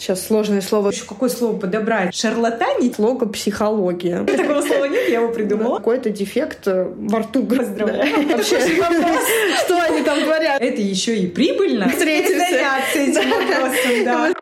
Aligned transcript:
Сейчас 0.00 0.26
сложное 0.26 0.62
слово. 0.62 0.92
Еще 0.92 1.04
какое 1.04 1.28
слово 1.28 1.58
подобрать? 1.58 2.14
Шарлатанить? 2.14 2.98
Логопсихология. 2.98 4.24
Такого 4.24 4.62
слова 4.62 4.86
нет, 4.86 5.10
я 5.10 5.20
его 5.20 5.30
придумала. 5.30 5.76
Какой-то 5.76 6.08
дефект 6.08 6.66
э, 6.68 6.90
во 6.96 7.18
рту. 7.18 7.44
Поздравляю. 7.44 8.28
Вообще, 8.28 8.60
что 9.64 9.82
они 9.82 10.02
там 10.02 10.24
творят? 10.24 10.62
Это 10.62 10.80
еще 10.80 11.18
и 11.18 11.26
прибыльно. 11.26 11.90
Встретимся. 11.90 12.46
Заняться 12.50 12.98
этим 12.98 13.30
вопросом, 13.30 14.04
да. 14.06 14.32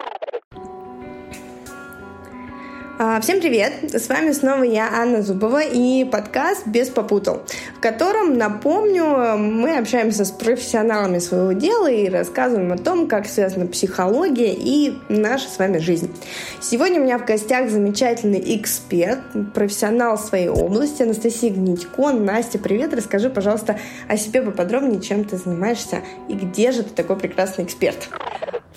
А, 3.01 3.21
Всем 3.21 3.41
привет! 3.41 3.95
С 3.95 4.09
вами 4.09 4.33
снова 4.33 4.65
я, 4.65 4.91
Анна 4.93 5.23
Зубова, 5.23 5.63
и 5.63 6.05
подкаст 6.05 6.67
«Без 6.67 6.89
попутал», 6.89 7.45
в 7.77 7.81
котором, 7.81 8.37
напомню, 8.37 9.37
мы 9.39 9.79
общаемся 9.79 10.25
с 10.25 10.33
профессионалами 10.33 11.21
своего 11.21 11.53
дела 11.53 11.89
и 11.89 12.09
рассказываем 12.09 12.73
о 12.73 12.77
том, 12.77 13.07
как 13.07 13.29
связана 13.29 13.69
психология 13.69 14.53
и 14.53 14.99
наша 15.09 15.49
с 15.49 15.61
вами 15.61 15.79
жизнь. 15.79 16.13
Сегодня 16.61 17.01
у 17.01 17.05
меня 17.05 17.21
в 17.21 17.25
гостях 17.25 17.71
замечательный 17.71 18.43
эксперт, 18.57 19.21
профессионал 19.55 20.19
своей 20.19 20.49
области 20.49 21.05
Анастасия 21.05 21.53
Гнитько. 21.53 22.11
Настя, 22.11 22.59
привет! 22.59 22.93
Расскажи, 22.95 23.31
пожалуйста, 23.31 23.79
о 24.09 24.17
себе 24.17 24.43
поподробнее, 24.43 25.01
чем 25.01 25.23
ты 25.23 25.37
занимаешься 25.37 26.01
и 26.29 26.33
где 26.33 26.73
же 26.73 26.83
ты 26.83 26.91
такой 26.91 27.15
прекрасный 27.15 27.63
эксперт. 27.63 28.09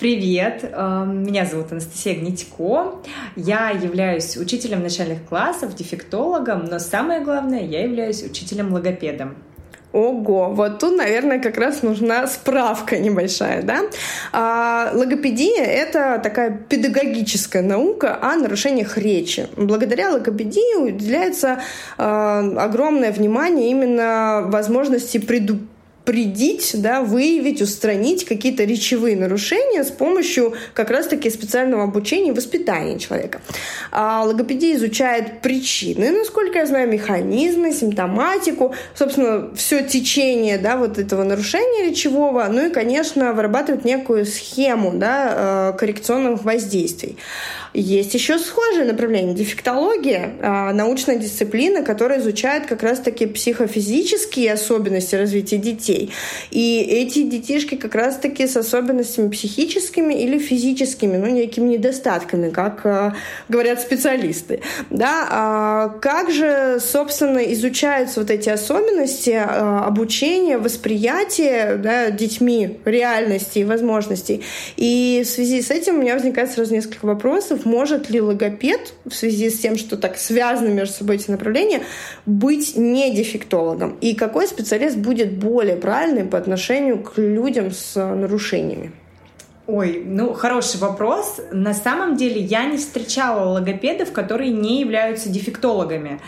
Привет, 0.02 0.68
эм, 0.72 1.22
меня 1.22 1.46
зовут 1.46 1.70
Анастасия 1.70 2.16
Гнитько. 2.16 2.94
Я 3.36 3.70
являюсь 3.70 4.11
учителем 4.18 4.82
начальных 4.82 5.24
классов, 5.24 5.74
дефектологом, 5.74 6.64
но 6.64 6.78
самое 6.78 7.20
главное, 7.20 7.62
я 7.62 7.84
являюсь 7.84 8.22
учителем-логопедом. 8.22 9.36
Ого, 9.92 10.48
вот 10.54 10.78
тут, 10.78 10.96
наверное, 10.96 11.38
как 11.38 11.58
раз 11.58 11.82
нужна 11.82 12.26
справка 12.26 12.98
небольшая, 12.98 13.62
да? 13.62 13.80
А, 14.32 14.90
логопедия— 14.94 15.64
это 15.64 16.18
такая 16.22 16.50
педагогическая 16.50 17.62
наука 17.62 18.18
о 18.22 18.36
нарушениях 18.36 18.96
речи. 18.96 19.48
Благодаря 19.56 20.10
логопедии 20.12 20.80
уделяется 20.80 21.60
а, 21.98 22.38
огромное 22.58 23.12
внимание 23.12 23.70
именно 23.70 24.44
возможности 24.46 25.18
предупредить 25.18 25.71
предить, 26.04 26.72
да, 26.74 27.02
выявить, 27.02 27.62
устранить 27.62 28.24
какие-то 28.24 28.64
речевые 28.64 29.16
нарушения 29.16 29.84
с 29.84 29.90
помощью 29.90 30.54
как 30.74 30.90
раз-таки 30.90 31.30
специального 31.30 31.84
обучения 31.84 32.30
и 32.30 32.32
воспитания 32.32 32.98
человека. 32.98 33.40
А 33.90 34.24
логопедия 34.24 34.74
изучает 34.76 35.40
причины, 35.42 36.10
насколько 36.10 36.58
я 36.58 36.66
знаю, 36.66 36.88
механизмы, 36.88 37.72
симптоматику, 37.72 38.74
собственно, 38.94 39.54
все 39.54 39.82
течение 39.82 40.58
да, 40.58 40.76
вот 40.76 40.98
этого 40.98 41.22
нарушения 41.22 41.90
речевого, 41.90 42.46
ну 42.50 42.66
и, 42.66 42.70
конечно, 42.70 43.32
вырабатывает 43.32 43.84
некую 43.84 44.26
схему 44.26 44.92
да, 44.94 45.72
э, 45.74 45.78
коррекционных 45.78 46.42
воздействий. 46.42 47.16
Есть 47.74 48.12
еще 48.12 48.38
схожее 48.38 48.84
направление– 48.84 49.34
дефектология, 49.42 50.34
а, 50.42 50.72
научная 50.74 51.16
дисциплина, 51.16 51.82
которая 51.82 52.20
изучает 52.20 52.66
как 52.66 52.82
раз-таки 52.82 53.26
психофизические 53.26 54.52
особенности 54.52 55.14
развития 55.14 55.56
детей. 55.56 56.12
И 56.50 56.80
эти 56.80 57.22
детишки 57.22 57.76
как 57.76 57.94
раз-таки 57.94 58.46
с 58.46 58.58
особенностями 58.58 59.30
психическими 59.30 60.12
или 60.12 60.38
физическими, 60.38 61.16
ну, 61.16 61.26
некими 61.26 61.70
недостатками, 61.70 62.50
как 62.50 62.84
а, 62.84 63.16
говорят 63.48 63.80
специалисты. 63.80 64.60
Да? 64.90 65.26
А 65.30 65.88
как 66.02 66.30
же, 66.30 66.78
собственно, 66.78 67.38
изучаются 67.38 68.20
вот 68.20 68.30
эти 68.30 68.50
особенности 68.50 69.30
обучения, 69.30 70.58
восприятия 70.58 71.76
да, 71.76 72.10
детьми 72.10 72.80
реальности 72.84 73.60
и 73.60 73.64
возможностей? 73.64 74.42
И 74.76 75.22
в 75.24 75.28
связи 75.28 75.62
с 75.62 75.70
этим 75.70 75.96
у 75.96 76.02
меня 76.02 76.14
возникает 76.14 76.52
сразу 76.52 76.74
несколько 76.74 77.06
вопросов 77.06 77.61
может 77.64 78.10
ли 78.10 78.20
логопед 78.20 78.94
в 79.04 79.14
связи 79.14 79.50
с 79.50 79.58
тем, 79.58 79.76
что 79.76 79.96
так 79.96 80.16
связаны 80.16 80.70
между 80.70 80.94
собой 80.94 81.16
эти 81.16 81.30
направления, 81.30 81.82
быть 82.26 82.76
не 82.76 83.14
дефектологом? 83.14 83.96
И 84.00 84.14
какой 84.14 84.46
специалист 84.46 84.96
будет 84.96 85.38
более 85.38 85.76
правильный 85.76 86.24
по 86.24 86.38
отношению 86.38 87.02
к 87.02 87.18
людям 87.18 87.70
с 87.70 87.96
нарушениями? 87.96 88.92
Ой, 89.66 90.02
ну 90.04 90.32
хороший 90.34 90.80
вопрос. 90.80 91.40
На 91.52 91.72
самом 91.72 92.16
деле 92.16 92.40
я 92.40 92.64
не 92.64 92.76
встречала 92.78 93.48
логопедов, 93.48 94.12
которые 94.12 94.50
не 94.50 94.80
являются 94.80 95.28
дефектологами 95.28 96.20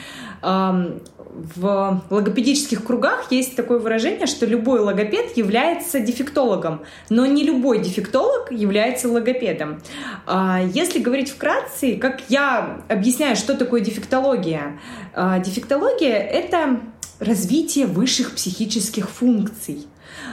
в 1.34 2.02
логопедических 2.10 2.84
кругах 2.84 3.30
есть 3.32 3.56
такое 3.56 3.78
выражение, 3.78 4.26
что 4.26 4.46
любой 4.46 4.80
логопед 4.80 5.36
является 5.36 6.00
дефектологом, 6.00 6.82
но 7.10 7.26
не 7.26 7.42
любой 7.42 7.80
дефектолог 7.80 8.52
является 8.52 9.08
логопедом. 9.08 9.82
А, 10.26 10.62
если 10.62 11.00
говорить 11.00 11.30
вкратце, 11.30 11.96
как 11.96 12.22
я 12.28 12.82
объясняю, 12.88 13.36
что 13.36 13.54
такое 13.54 13.80
дефектология? 13.80 14.78
А, 15.12 15.40
дефектология— 15.40 16.18
это 16.18 16.80
развитие 17.18 17.86
высших 17.86 18.32
психических 18.32 19.10
функций. 19.10 19.86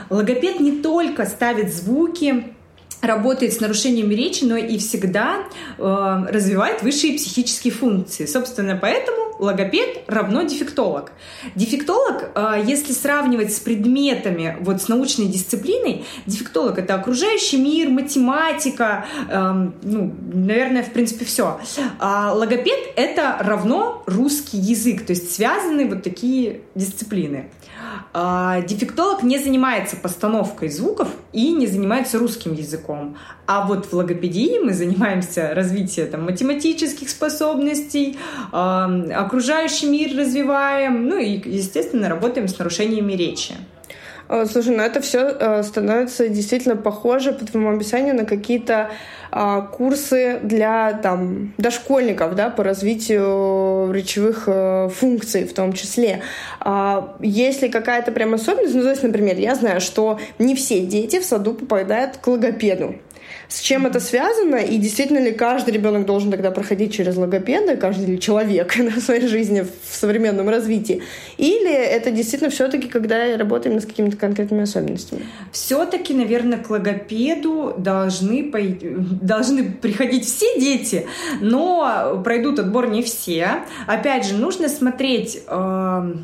Логопед 0.08 0.60
не 0.60 0.82
только 0.82 1.26
ставит 1.26 1.74
звуки, 1.74 2.54
работает 3.02 3.52
с 3.52 3.60
нарушениями 3.60 4.14
речи, 4.14 4.44
но 4.44 4.56
и 4.56 4.78
всегда 4.78 5.44
э, 5.76 6.26
развивает 6.28 6.82
высшие 6.82 7.16
психические 7.16 7.72
функции. 7.72 8.26
Собственно, 8.26 8.78
поэтому 8.80 9.36
логопед 9.40 10.04
равно 10.06 10.42
дефектолог. 10.42 11.10
Дефектолог, 11.56 12.30
э, 12.34 12.62
если 12.64 12.92
сравнивать 12.92 13.52
с 13.52 13.58
предметами, 13.58 14.56
вот 14.60 14.80
с 14.80 14.88
научной 14.88 15.26
дисциплиной, 15.26 16.04
дефектолог— 16.26 16.78
это 16.78 16.94
окружающий 16.94 17.56
мир, 17.56 17.88
математика, 17.88 19.04
э, 19.28 19.70
ну, 19.82 20.14
наверное, 20.32 20.84
в 20.84 20.92
принципе, 20.92 21.24
все. 21.24 21.60
А 21.98 22.32
логопед— 22.32 22.78
это 22.96 23.36
равно 23.40 24.04
русский 24.06 24.58
язык, 24.58 25.04
то 25.04 25.12
есть 25.12 25.34
связаны 25.34 25.88
вот 25.88 26.04
такие 26.04 26.60
дисциплины. 26.76 27.50
А, 28.14 28.60
дефектолог 28.60 29.22
не 29.22 29.38
занимается 29.38 29.96
постановкой 29.96 30.68
звуков 30.68 31.08
и 31.32 31.52
не 31.52 31.66
занимается 31.66 32.18
русским 32.18 32.52
языком. 32.52 33.16
А 33.46 33.66
вот 33.66 33.86
в 33.86 33.92
логопедии 33.94 34.58
мы 34.58 34.74
занимаемся 34.74 35.54
развитием 35.54 36.08
там, 36.08 36.24
математических 36.24 37.08
способностей, 37.08 38.18
окружающий 38.52 39.86
мир 39.86 40.16
развиваем, 40.16 41.08
ну 41.08 41.16
и, 41.18 41.40
естественно, 41.48 42.08
работаем 42.08 42.48
с 42.48 42.58
нарушениями 42.58 43.14
речи. 43.14 43.54
Слушай, 44.50 44.76
ну 44.76 44.82
это 44.82 45.02
все 45.02 45.36
э, 45.38 45.62
становится 45.62 46.28
действительно 46.28 46.74
похоже 46.74 47.32
по 47.32 47.44
твоему 47.44 47.76
описанию 47.76 48.14
на 48.14 48.24
какие-то 48.24 48.90
а, 49.34 49.62
курсы 49.62 50.40
для 50.42 50.92
там, 50.92 51.54
дошкольников 51.56 52.34
да, 52.34 52.50
по 52.50 52.62
развитию 52.62 53.90
речевых 53.90 54.44
э, 54.46 54.90
функций 54.90 55.44
в 55.44 55.54
том 55.54 55.72
числе. 55.72 56.20
А, 56.60 57.16
есть 57.20 57.62
ли 57.62 57.70
какая-то 57.70 58.12
прям 58.12 58.34
особенность? 58.34 58.74
Ну, 58.74 58.82
то 58.82 58.90
есть, 58.90 59.02
например, 59.02 59.38
я 59.38 59.54
знаю, 59.54 59.80
что 59.80 60.20
не 60.38 60.54
все 60.54 60.80
дети 60.80 61.18
в 61.18 61.24
саду 61.24 61.54
попадают 61.54 62.18
к 62.18 62.26
логопеду 62.26 62.96
с 63.52 63.60
чем 63.60 63.84
это 63.84 64.00
связано, 64.00 64.56
и 64.56 64.78
действительно 64.78 65.18
ли 65.18 65.32
каждый 65.32 65.74
ребенок 65.74 66.06
должен 66.06 66.30
тогда 66.30 66.50
проходить 66.50 66.94
через 66.94 67.16
логопеда, 67.16 67.76
каждый 67.76 68.16
человек 68.16 68.78
на 68.78 68.98
своей 68.98 69.28
жизни 69.28 69.60
в 69.60 69.94
современном 69.94 70.48
развитии, 70.48 71.02
или 71.36 71.70
это 71.70 72.10
действительно 72.10 72.50
все-таки, 72.50 72.88
когда 72.88 73.36
работаем 73.36 73.78
с 73.78 73.84
какими-то 73.84 74.16
конкретными 74.16 74.62
особенностями? 74.62 75.26
Все-таки, 75.52 76.14
наверное, 76.14 76.58
к 76.58 76.70
логопеду 76.70 77.74
должны, 77.76 78.50
по... 78.50 78.58
должны 79.20 79.70
приходить 79.70 80.24
все 80.24 80.58
дети, 80.58 81.06
но 81.42 82.22
пройдут 82.24 82.58
отбор 82.58 82.88
не 82.88 83.02
все. 83.02 83.64
Опять 83.86 84.26
же, 84.26 84.34
нужно 84.34 84.70
смотреть... 84.70 85.42
Э 85.46 86.14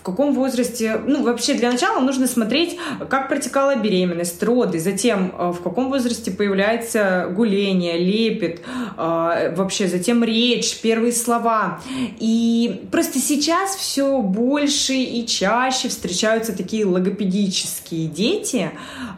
в 0.00 0.02
каком 0.02 0.32
возрасте, 0.32 0.98
ну, 1.06 1.22
вообще 1.22 1.52
для 1.52 1.70
начала 1.70 2.00
нужно 2.00 2.26
смотреть, 2.26 2.78
как 3.10 3.28
протекала 3.28 3.76
беременность, 3.76 4.42
роды, 4.42 4.78
затем 4.80 5.34
э, 5.38 5.50
в 5.50 5.60
каком 5.62 5.90
возрасте 5.90 6.30
появляется 6.30 7.30
гуление, 7.30 7.98
лепет, 7.98 8.62
э, 8.96 9.54
вообще 9.54 9.88
затем 9.88 10.24
речь, 10.24 10.80
первые 10.80 11.12
слова. 11.12 11.80
И 12.18 12.80
просто 12.90 13.18
сейчас 13.18 13.76
все 13.76 14.22
больше 14.22 14.94
и 14.94 15.26
чаще 15.26 15.90
встречаются 15.90 16.56
такие 16.56 16.86
логопедические 16.86 18.06
дети. 18.06 18.70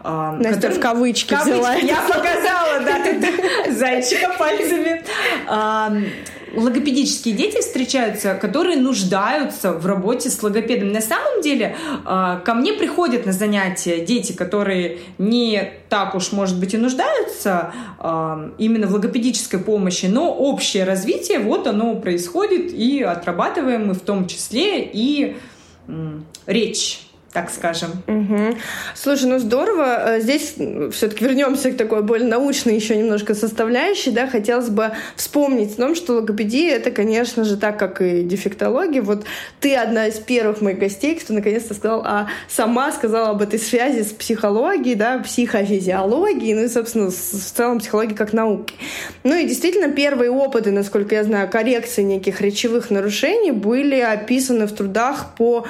Э, 0.03 0.37
Настя 0.37 0.55
которые... 0.55 0.79
в 0.79 0.83
кавычки, 0.83 1.29
кавычки 1.29 1.53
взяла. 1.53 1.75
Я 1.77 2.01
показала, 2.01 2.81
да, 2.85 3.73
зайчика 3.73 4.33
пальцами 4.37 5.05
логопедические 6.55 7.35
дети 7.35 7.61
встречаются, 7.61 8.35
которые 8.35 8.77
нуждаются 8.77 9.73
в 9.73 9.87
работе 9.87 10.31
с 10.31 10.43
логопедом. 10.43 10.93
На 10.93 11.01
самом 11.01 11.43
деле 11.43 11.77
а, 12.05 12.41
ко 12.41 12.55
мне 12.55 12.73
приходят 12.73 13.27
на 13.27 13.33
занятия 13.33 14.05
дети, 14.05 14.33
которые 14.33 14.99
не 15.19 15.73
так 15.89 16.15
уж, 16.15 16.33
может 16.33 16.59
быть, 16.59 16.75
и 16.75 16.77
нуждаются 16.77 17.73
а, 17.99 18.51
именно 18.59 18.87
в 18.87 18.93
логопедической 18.93 19.61
помощи, 19.61 20.07
но 20.07 20.33
общее 20.33 20.85
развитие, 20.85 21.39
вот 21.39 21.67
оно 21.67 21.95
происходит, 21.97 22.73
и 22.73 23.03
отрабатываем 23.03 23.89
мы 23.89 23.95
в 23.95 24.01
том 24.01 24.27
числе 24.27 24.83
и 24.85 25.37
речь 26.47 27.01
так 27.33 27.51
скажем. 27.51 27.91
Угу. 28.07 28.59
Слушай, 28.95 29.25
ну 29.31 29.39
здорово. 29.39 30.17
Э, 30.17 30.21
здесь 30.21 30.55
все-таки 30.93 31.25
вернемся 31.25 31.71
к 31.71 31.77
такой 31.79 32.03
более 32.03 32.29
научной 32.29 32.75
еще 32.75 32.95
немножко 32.95 33.35
составляющей. 33.35 34.11
Да? 34.11 34.27
Хотелось 34.27 34.69
бы 34.69 34.93
вспомнить 35.17 35.75
о 35.75 35.77
том, 35.77 35.95
что 35.95 36.15
логопедия— 36.15 36.77
это, 36.77 36.91
конечно 36.91 37.45
же, 37.45 37.57
так, 37.57 37.79
как 37.79 38.03
и 38.03 38.23
дефектология. 38.23 39.01
Вот 39.01 39.25
ты 39.61 39.75
одна 39.75 40.09
из 40.09 40.19
первых 40.19 40.61
моих 40.61 40.79
гостей, 40.79 41.15
кто 41.15 41.33
наконец-то 41.33 41.73
сказал, 41.73 42.03
а 42.05 42.29
сама 42.49 42.93
сказала 42.93 43.31
об 43.31 43.41
этой 43.41 43.59
связи 43.59 44.03
с 44.03 44.13
психологией, 44.13 44.95
да, 44.95 45.19
психофизиологией, 45.19 46.55
ну 46.55 46.65
и, 46.65 46.69
собственно, 46.69 47.11
в 47.11 47.15
целом 47.15 47.79
психологией 47.79 48.17
как 48.17 48.35
науки. 48.35 48.75
Ну 49.25 49.35
и 49.35 49.47
действительно, 49.47 49.91
первые 49.91 50.31
опыты, 50.31 50.71
насколько 50.71 51.15
я 51.15 51.25
знаю, 51.25 51.49
коррекции 51.49 52.03
неких 52.03 52.43
речевых 52.43 52.91
нарушений 52.91 53.53
были 53.53 54.01
описаны 54.01 54.67
в 54.67 54.73
трудах 54.73 55.35
по 55.37 55.67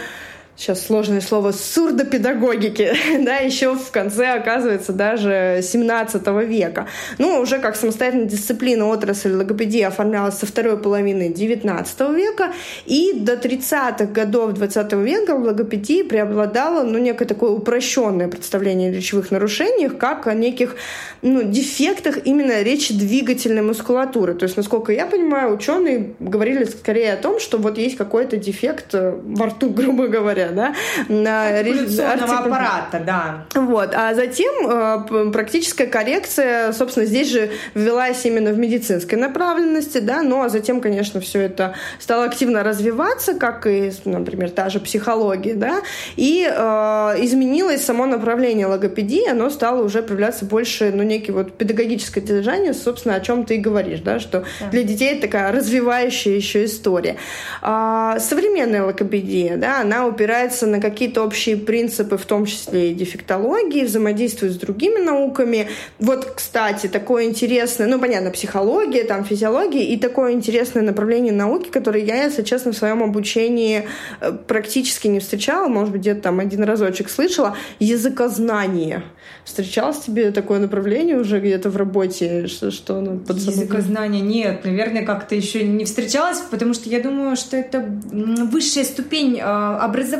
сейчас 0.63 0.87
сложное 0.87 1.21
слово, 1.21 1.51
сурдопедагогики, 1.51 2.93
да, 3.25 3.39
еще 3.39 3.75
в 3.75 3.91
конце, 3.91 4.29
оказывается, 4.29 4.93
даже 4.93 5.59
17 5.61 6.25
века. 6.47 6.87
Ну, 7.19 7.41
уже 7.41 7.59
как 7.59 7.75
самостоятельная 7.75 8.27
дисциплина 8.27 8.87
отрасль 8.87 9.33
логопедии 9.33 9.81
оформлялась 9.81 10.39
со 10.39 10.47
второй 10.47 10.79
половины 10.79 11.31
19 11.31 12.01
века, 12.15 12.53
и 12.87 13.13
до 13.17 13.35
30-х 13.35 14.05
годов 14.07 14.53
20 14.53 14.93
века 14.93 15.35
в 15.35 15.43
логопедии 15.43 16.05
преобладало, 16.05 16.85
ну, 16.85 16.99
некое 16.99 17.25
такое 17.25 17.51
упрощенное 17.51 18.29
представление 18.29 18.91
о 18.91 18.95
речевых 18.95 19.33
нарушениях, 19.33 19.99
как 19.99 20.29
о 20.29 20.35
неких, 20.35 20.77
ну, 21.23 21.43
дефектах 21.43 22.25
именно 22.25 22.63
речи 22.63 22.95
двигательной 22.95 23.63
мускулатуры. 23.63 24.35
То 24.35 24.45
есть, 24.45 24.57
насколько 24.57 24.93
я 24.93 25.07
понимаю, 25.07 25.53
ученые 25.53 26.15
говорили 26.21 26.65
скорее 26.65 27.15
о 27.15 27.17
том, 27.17 27.41
что 27.41 27.59
вот 27.59 27.79
есть 27.79 27.97
какой-то 27.97 28.37
дефект 28.37 28.95
во 28.95 29.47
рту, 29.47 29.69
грубо 29.75 30.07
говоря, 30.07 30.52
да, 30.53 30.75
на 31.09 31.49
артикул... 31.49 32.35
аппарата, 32.35 33.03
да. 33.05 33.45
Вот, 33.55 33.95
а 33.95 34.15
затем 34.15 34.53
э, 34.69 35.31
практическая 35.33 35.87
коррекция, 35.87 36.73
собственно, 36.73 37.07
здесь 37.07 37.31
же 37.31 37.51
ввелась 37.75 38.25
именно 38.25 38.53
в 38.53 38.59
медицинской 38.59 39.19
направленности, 39.19 39.99
да, 39.99 40.23
ну 40.23 40.43
а 40.43 40.49
затем, 40.49 40.81
конечно, 40.81 41.21
все 41.21 41.41
это 41.43 41.75
стало 41.99 42.25
активно 42.25 42.63
развиваться, 42.63 43.35
как 43.35 43.67
и, 43.67 43.93
например, 44.05 44.51
та 44.51 44.69
же 44.69 44.81
психология, 44.81 45.55
да, 45.55 45.81
и 46.17 46.49
э, 46.49 46.55
изменилось 47.25 47.85
само 47.85 48.07
направление 48.07 48.67
логопедии, 48.67 49.29
оно 49.29 49.51
стало 49.51 49.83
уже 49.83 50.03
проявляться 50.03 50.45
больше, 50.45 50.93
ну, 50.95 51.03
некий 51.03 51.33
вот 51.33 51.53
педагогическое 51.53 52.25
содержание, 52.25 52.75
собственно, 52.75 53.15
о 53.15 53.21
чем 53.21 53.45
ты 53.45 53.57
и 53.57 53.59
говоришь, 53.59 54.01
да, 54.01 54.19
что 54.21 54.45
да. 54.61 54.69
для 54.71 54.83
детей 54.83 55.13
это 55.13 55.23
такая 55.23 55.53
развивающая 55.53 56.35
еще 56.35 56.65
история. 56.65 57.17
А, 57.61 58.19
современная 58.19 58.85
логопедия, 58.85 59.57
да, 59.57 59.81
она 59.81 60.07
упирается 60.07 60.32
опирается 60.33 60.67
на 60.67 60.81
какие-то 60.81 61.23
общие 61.23 61.57
принципы, 61.57 62.17
в 62.17 62.25
том 62.25 62.47
числе 62.47 62.91
и 62.91 62.95
дефектологии, 62.95 63.85
взаимодействует 63.85 64.55
с 64.55 64.57
другими 64.57 64.99
науками. 64.99 65.69
Вот, 65.99 66.25
кстати, 66.25 66.87
такое 66.87 67.25
интересное, 67.25 67.87
ну, 67.87 68.01
понятно, 68.01 68.31
психология, 68.31 69.05
там, 69.05 69.25
физиология, 69.25 69.85
и 69.85 69.99
такое 69.99 70.33
интересное 70.33 70.83
направление 70.83 71.33
науки, 71.33 71.69
которое 71.69 72.05
я, 72.05 72.25
если 72.25 72.43
честно, 72.43 72.73
в 72.73 72.77
своем 72.77 73.03
обучении 73.03 73.85
э, 74.21 74.33
практически 74.47 75.09
не 75.09 75.21
встречала, 75.21 75.69
может 75.69 75.93
быть, 75.93 76.01
где-то 76.01 76.23
там 76.23 76.41
один 76.41 76.65
разочек 76.65 77.11
слышала, 77.11 77.57
языкознание. 77.79 79.03
Встречалось 79.45 79.99
тебе 79.99 80.31
такое 80.31 80.61
направление 80.61 81.19
уже 81.19 81.41
где-то 81.41 81.69
в 81.69 81.77
работе? 81.77 82.47
Что, 82.47 82.71
что 82.71 82.99
оно 82.99 83.19
под 83.19 83.39
Языкознание 83.39 84.23
нет, 84.23 84.65
наверное, 84.65 85.05
как-то 85.05 85.35
еще 85.35 85.65
не 85.65 85.85
встречалась, 85.85 86.41
потому 86.51 86.75
что 86.75 86.89
я 86.89 87.01
думаю, 87.01 87.37
что 87.37 87.57
это 87.57 87.85
высшая 88.11 88.85
ступень 88.85 89.39
э, 89.39 89.43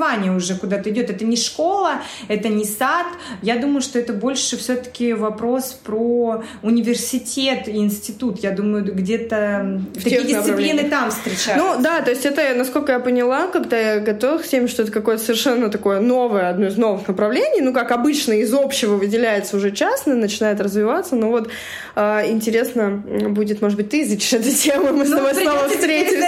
образования 0.03 0.33
уже 0.33 0.55
куда-то 0.55 0.91
идет. 0.91 1.11
Это 1.11 1.25
не 1.25 1.37
школа, 1.37 2.03
это 2.29 2.49
не 2.49 2.65
сад. 2.65 3.07
Я 3.43 3.57
думаю, 3.57 3.81
что 3.81 3.99
это 3.99 4.13
больше 4.13 4.57
все-таки 4.57 5.13
вопрос 5.13 5.73
про 5.85 6.43
университет 6.63 7.69
и 7.69 7.77
институт. 7.77 8.41
Я 8.41 8.51
думаю, 8.51 8.85
где-то 8.85 9.81
такие 9.95 10.25
дисциплины 10.25 10.89
там 10.89 11.11
встречаются. 11.11 11.57
Ну 11.57 11.83
да, 11.83 12.01
то 12.01 12.11
есть 12.11 12.27
это, 12.27 12.55
насколько 12.55 12.93
я 12.93 13.01
поняла, 13.01 13.47
когда 13.47 13.79
я 13.79 14.01
готовилась 14.01 14.47
к 14.47 14.49
теме, 14.49 14.69
что 14.69 14.83
это 14.83 14.93
какое-то 14.93 15.23
совершенно 15.23 15.71
такое 15.71 16.01
новое, 16.01 16.51
одно 16.51 16.67
из 16.67 16.77
новых 16.77 17.09
направлений, 17.09 17.61
ну 17.61 17.73
как 17.73 17.91
обычно 17.93 18.33
из 18.33 18.53
общего 18.53 18.97
выделяется 18.97 19.57
уже 19.57 19.71
частно, 19.71 20.15
начинает 20.15 20.61
развиваться. 20.61 21.17
Но 21.17 21.29
вот 21.29 21.49
э, 21.97 22.31
интересно 22.31 23.03
будет, 23.29 23.63
может 23.63 23.77
быть, 23.77 23.91
ты 23.91 24.03
изучишь 24.03 24.33
эту 24.33 24.51
тему, 24.51 24.93
мы 24.93 25.07
с 25.07 25.11
ну, 25.11 25.17
тобой 25.17 25.35
снова 25.35 25.69
встретимся. 25.69 26.23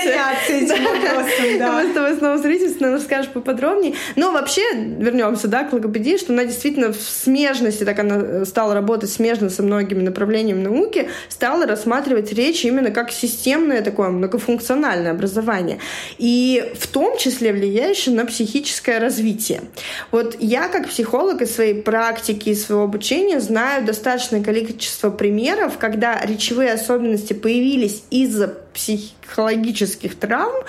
Вопросом, 0.55 1.59
да. 1.59 1.73
Мы 1.73 1.91
с 1.91 1.95
тобой 1.95 2.17
снова 2.17 2.37
встретимся, 2.37 2.77
нам 2.81 2.95
расскажешь 2.95 3.31
поподробнее. 3.33 3.64
Но 4.17 4.33
вообще, 4.33 4.63
вернемся, 4.75 5.49
да, 5.49 5.65
к 5.65 5.73
логопедии, 5.73 6.17
что 6.17 6.33
она 6.33 6.45
действительно 6.45 6.93
в 6.93 7.01
смежности, 7.01 7.85
так 7.85 7.99
она 7.99 8.45
стала 8.45 8.75
работать 8.75 9.11
смежно 9.11 9.51
со 9.51 9.63
многими 9.63 10.03
направлениями 10.03 10.63
науки, 10.63 11.09
стала 11.29 11.67
рассматривать 11.67 12.33
речь 12.33 12.65
именно 12.65 12.91
как 12.91 13.11
системное 13.11 13.83
такое 13.83 14.11
многофункциональное 14.11 15.13
образование. 15.13 15.79
И 16.19 16.73
в 16.79 16.87
том 16.87 17.17
числе 17.19 17.53
влияющее 17.53 18.15
на 18.15 18.27
психическое 18.27 18.99
развитие. 18.99 19.63
Вот 20.11 20.37
я 20.41 20.69
как 20.69 20.89
психолог 20.89 21.43
из 21.43 21.55
своей 21.55 21.83
практики, 21.83 22.51
из 22.51 22.67
своего 22.67 22.85
обучения 22.85 23.41
знаю 23.41 23.85
достаточное 23.85 24.43
количество 24.43 25.11
примеров, 25.11 25.79
когда 25.79 26.21
речевые 26.25 26.73
особенности 26.73 27.33
появились 27.33 28.03
из-за 28.11 28.64
психологических 28.75 30.17
травм 30.17 30.65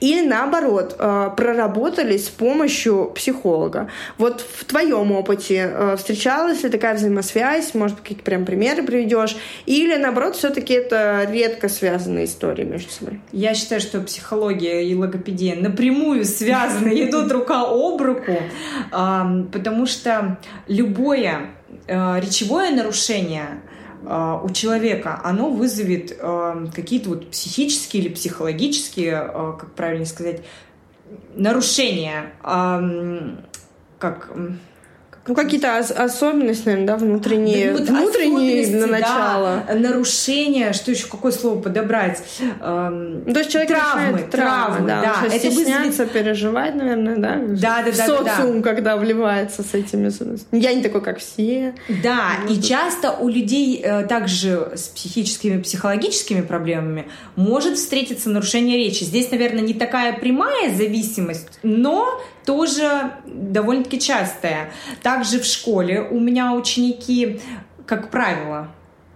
или 0.00 0.26
наоборот 0.26 0.96
э, 0.98 1.30
проработались 1.36 2.26
с 2.26 2.30
помощью 2.30 3.12
психолога. 3.14 3.88
Вот 4.18 4.40
в 4.40 4.64
твоем 4.64 5.12
опыте 5.12 5.70
э, 5.72 5.96
встречалась 5.96 6.62
ли 6.62 6.70
такая 6.70 6.94
взаимосвязь? 6.94 7.74
Может, 7.74 8.00
какие-то 8.00 8.24
прям 8.24 8.44
примеры 8.44 8.82
приведешь? 8.82 9.36
Или 9.66 9.96
наоборот, 9.96 10.36
все-таки 10.36 10.74
это 10.74 11.28
редко 11.30 11.68
связанные 11.68 12.24
истории 12.24 12.64
между 12.64 12.90
собой? 12.90 13.20
Я 13.32 13.54
считаю, 13.54 13.80
что 13.80 14.00
психология 14.00 14.84
и 14.84 14.94
логопедия 14.94 15.54
напрямую 15.54 16.24
связаны, 16.24 16.88
идут 17.04 17.30
рука 17.30 17.62
об 17.68 18.00
руку, 18.00 18.38
потому 18.90 19.86
что 19.86 20.38
любое 20.66 21.50
э, 21.86 22.20
речевое 22.20 22.70
нарушение 22.70 23.60
у 24.02 24.50
человека, 24.50 25.20
оно 25.22 25.50
вызовет 25.50 26.16
а, 26.20 26.66
какие-то 26.74 27.10
вот 27.10 27.30
психические 27.30 28.04
или 28.04 28.14
психологические, 28.14 29.16
а, 29.16 29.52
как 29.52 29.72
правильно 29.72 30.06
сказать, 30.06 30.42
нарушения, 31.34 32.32
как 33.98 34.32
ну, 35.30 35.36
какие-то 35.36 35.78
ос- 35.78 35.92
особенности, 35.92 36.66
наверное, 36.66 36.88
да, 36.88 36.96
внутренние, 36.96 37.70
да, 37.78 37.84
внутренние 37.84 38.66
на 38.76 38.88
начало. 38.88 39.62
Да, 39.68 39.74
нарушения, 39.74 40.72
что 40.72 40.90
еще, 40.90 41.06
какое 41.06 41.30
слово 41.30 41.60
подобрать? 41.60 42.20
Эм, 42.60 43.22
То 43.32 43.38
есть 43.38 43.52
человек 43.52 43.70
травмы, 43.70 44.18
травмы, 44.18 44.28
травмы, 44.28 44.88
да. 44.88 45.02
да. 45.02 45.26
Это 45.28 45.38
стесняться, 45.52 45.84
вызовет... 45.84 46.10
переживать, 46.10 46.74
наверное, 46.74 47.16
да? 47.16 47.36
Да, 47.46 47.82
да, 47.84 47.92
в 47.92 47.96
да. 47.96 48.06
социум, 48.06 48.60
да, 48.60 48.68
когда 48.70 48.96
вливается 48.96 49.62
с 49.62 49.72
этими... 49.72 50.10
Я 50.50 50.74
не 50.74 50.82
такой, 50.82 51.00
как 51.00 51.20
все. 51.20 51.74
Да, 52.02 52.30
и 52.48 52.54
быть. 52.54 52.68
часто 52.68 53.12
у 53.12 53.28
людей 53.28 53.80
э, 53.84 54.06
также 54.06 54.72
с 54.74 54.88
психическими, 54.88 55.62
психологическими 55.62 56.40
проблемами 56.40 57.06
может 57.36 57.76
встретиться 57.76 58.30
нарушение 58.30 58.78
речи. 58.78 59.04
Здесь, 59.04 59.30
наверное, 59.30 59.62
не 59.62 59.74
такая 59.74 60.12
прямая 60.12 60.74
зависимость, 60.74 61.60
но 61.62 62.20
тоже 62.50 63.12
довольно-таки 63.26 64.00
частая. 64.00 64.72
Также 65.04 65.38
в 65.38 65.44
школе 65.44 66.00
у 66.00 66.18
меня 66.18 66.52
ученики, 66.52 67.40
как 67.86 68.10
правило, 68.10 68.66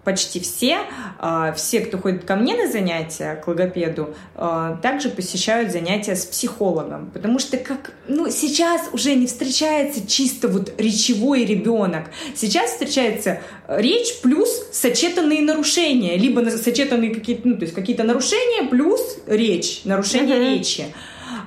почти 0.04 0.38
все, 0.38 0.82
а, 1.18 1.52
все, 1.52 1.80
кто 1.80 1.98
ходит 1.98 2.24
ко 2.24 2.36
мне 2.36 2.54
на 2.54 2.70
занятия, 2.70 3.34
к 3.34 3.48
логопеду, 3.48 4.14
а, 4.36 4.76
также 4.76 5.08
посещают 5.08 5.72
занятия 5.72 6.14
с 6.14 6.24
психологом. 6.26 7.10
Потому 7.12 7.40
что 7.40 7.56
как, 7.56 7.94
ну, 8.06 8.30
сейчас 8.30 8.82
уже 8.92 9.16
не 9.16 9.26
встречается 9.26 10.06
чисто 10.06 10.46
вот 10.46 10.72
речевой 10.78 11.44
ребенок. 11.44 12.04
Сейчас 12.36 12.70
встречается 12.70 13.40
речь 13.66 14.20
плюс 14.22 14.48
сочетанные 14.70 15.42
нарушения. 15.42 16.16
Либо 16.16 16.48
сочетанные 16.50 17.12
какие-то, 17.12 17.48
ну, 17.48 17.56
то 17.56 17.62
есть 17.62 17.74
какие-то 17.74 18.04
нарушения 18.04 18.68
плюс 18.68 19.18
речь, 19.26 19.80
нарушение 19.82 20.36
uh-huh. 20.36 20.54
речи. 20.54 20.84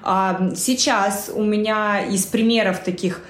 А 0.04 0.52
сейчас 0.56 1.32
у 1.34 1.44
меня 1.44 2.06
из 2.06 2.26
примеров 2.26 2.80
таких 2.80 3.22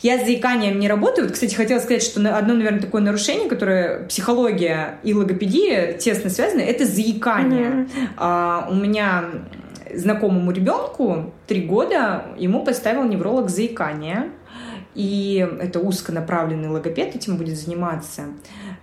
я 0.00 0.18
с 0.18 0.24
заиканием 0.24 0.78
не 0.78 0.88
работаю. 0.88 1.26
Вот, 1.26 1.34
кстати, 1.34 1.54
хотела 1.54 1.80
сказать, 1.80 2.02
что 2.02 2.20
одно, 2.36 2.54
наверное, 2.54 2.80
такое 2.80 3.02
нарушение, 3.02 3.48
которое 3.48 4.06
психология 4.06 5.00
и 5.02 5.12
логопедия 5.12 5.92
тесно 5.92 6.30
связаны, 6.30 6.60
это 6.60 6.84
заикание. 6.84 7.70
Mm-hmm. 7.70 8.08
А, 8.16 8.68
у 8.70 8.74
меня 8.74 9.24
знакомому 9.92 10.52
ребенку 10.52 11.32
три 11.46 11.62
года 11.62 12.26
ему 12.36 12.64
поставил 12.64 13.04
невролог 13.04 13.50
заикание. 13.50 14.30
И 14.94 15.46
это 15.60 15.80
узконаправленный 15.80 16.68
логопед 16.68 17.14
этим 17.14 17.36
будет 17.36 17.56
заниматься. 17.56 18.22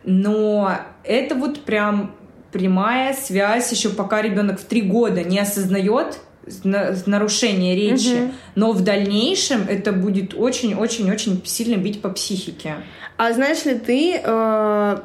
Но 0.03 0.71
это 1.03 1.35
вот 1.35 1.61
прям 1.61 2.15
прямая 2.51 3.13
связь, 3.13 3.71
еще 3.71 3.89
пока 3.89 4.21
ребенок 4.21 4.59
в 4.59 4.63
три 4.63 4.81
года 4.81 5.23
не 5.23 5.39
осознает 5.39 6.19
нарушение 6.63 7.75
речи, 7.75 8.23
угу. 8.23 8.33
но 8.55 8.71
в 8.71 8.81
дальнейшем 8.81 9.65
это 9.67 9.91
будет 9.91 10.33
очень-очень-очень 10.33 11.41
сильно 11.45 11.77
бить 11.77 12.01
по 12.01 12.09
психике. 12.09 12.75
А 13.17 13.31
знаешь 13.31 13.63
ли 13.63 13.75
ты, 13.75 14.19
э, 14.21 14.97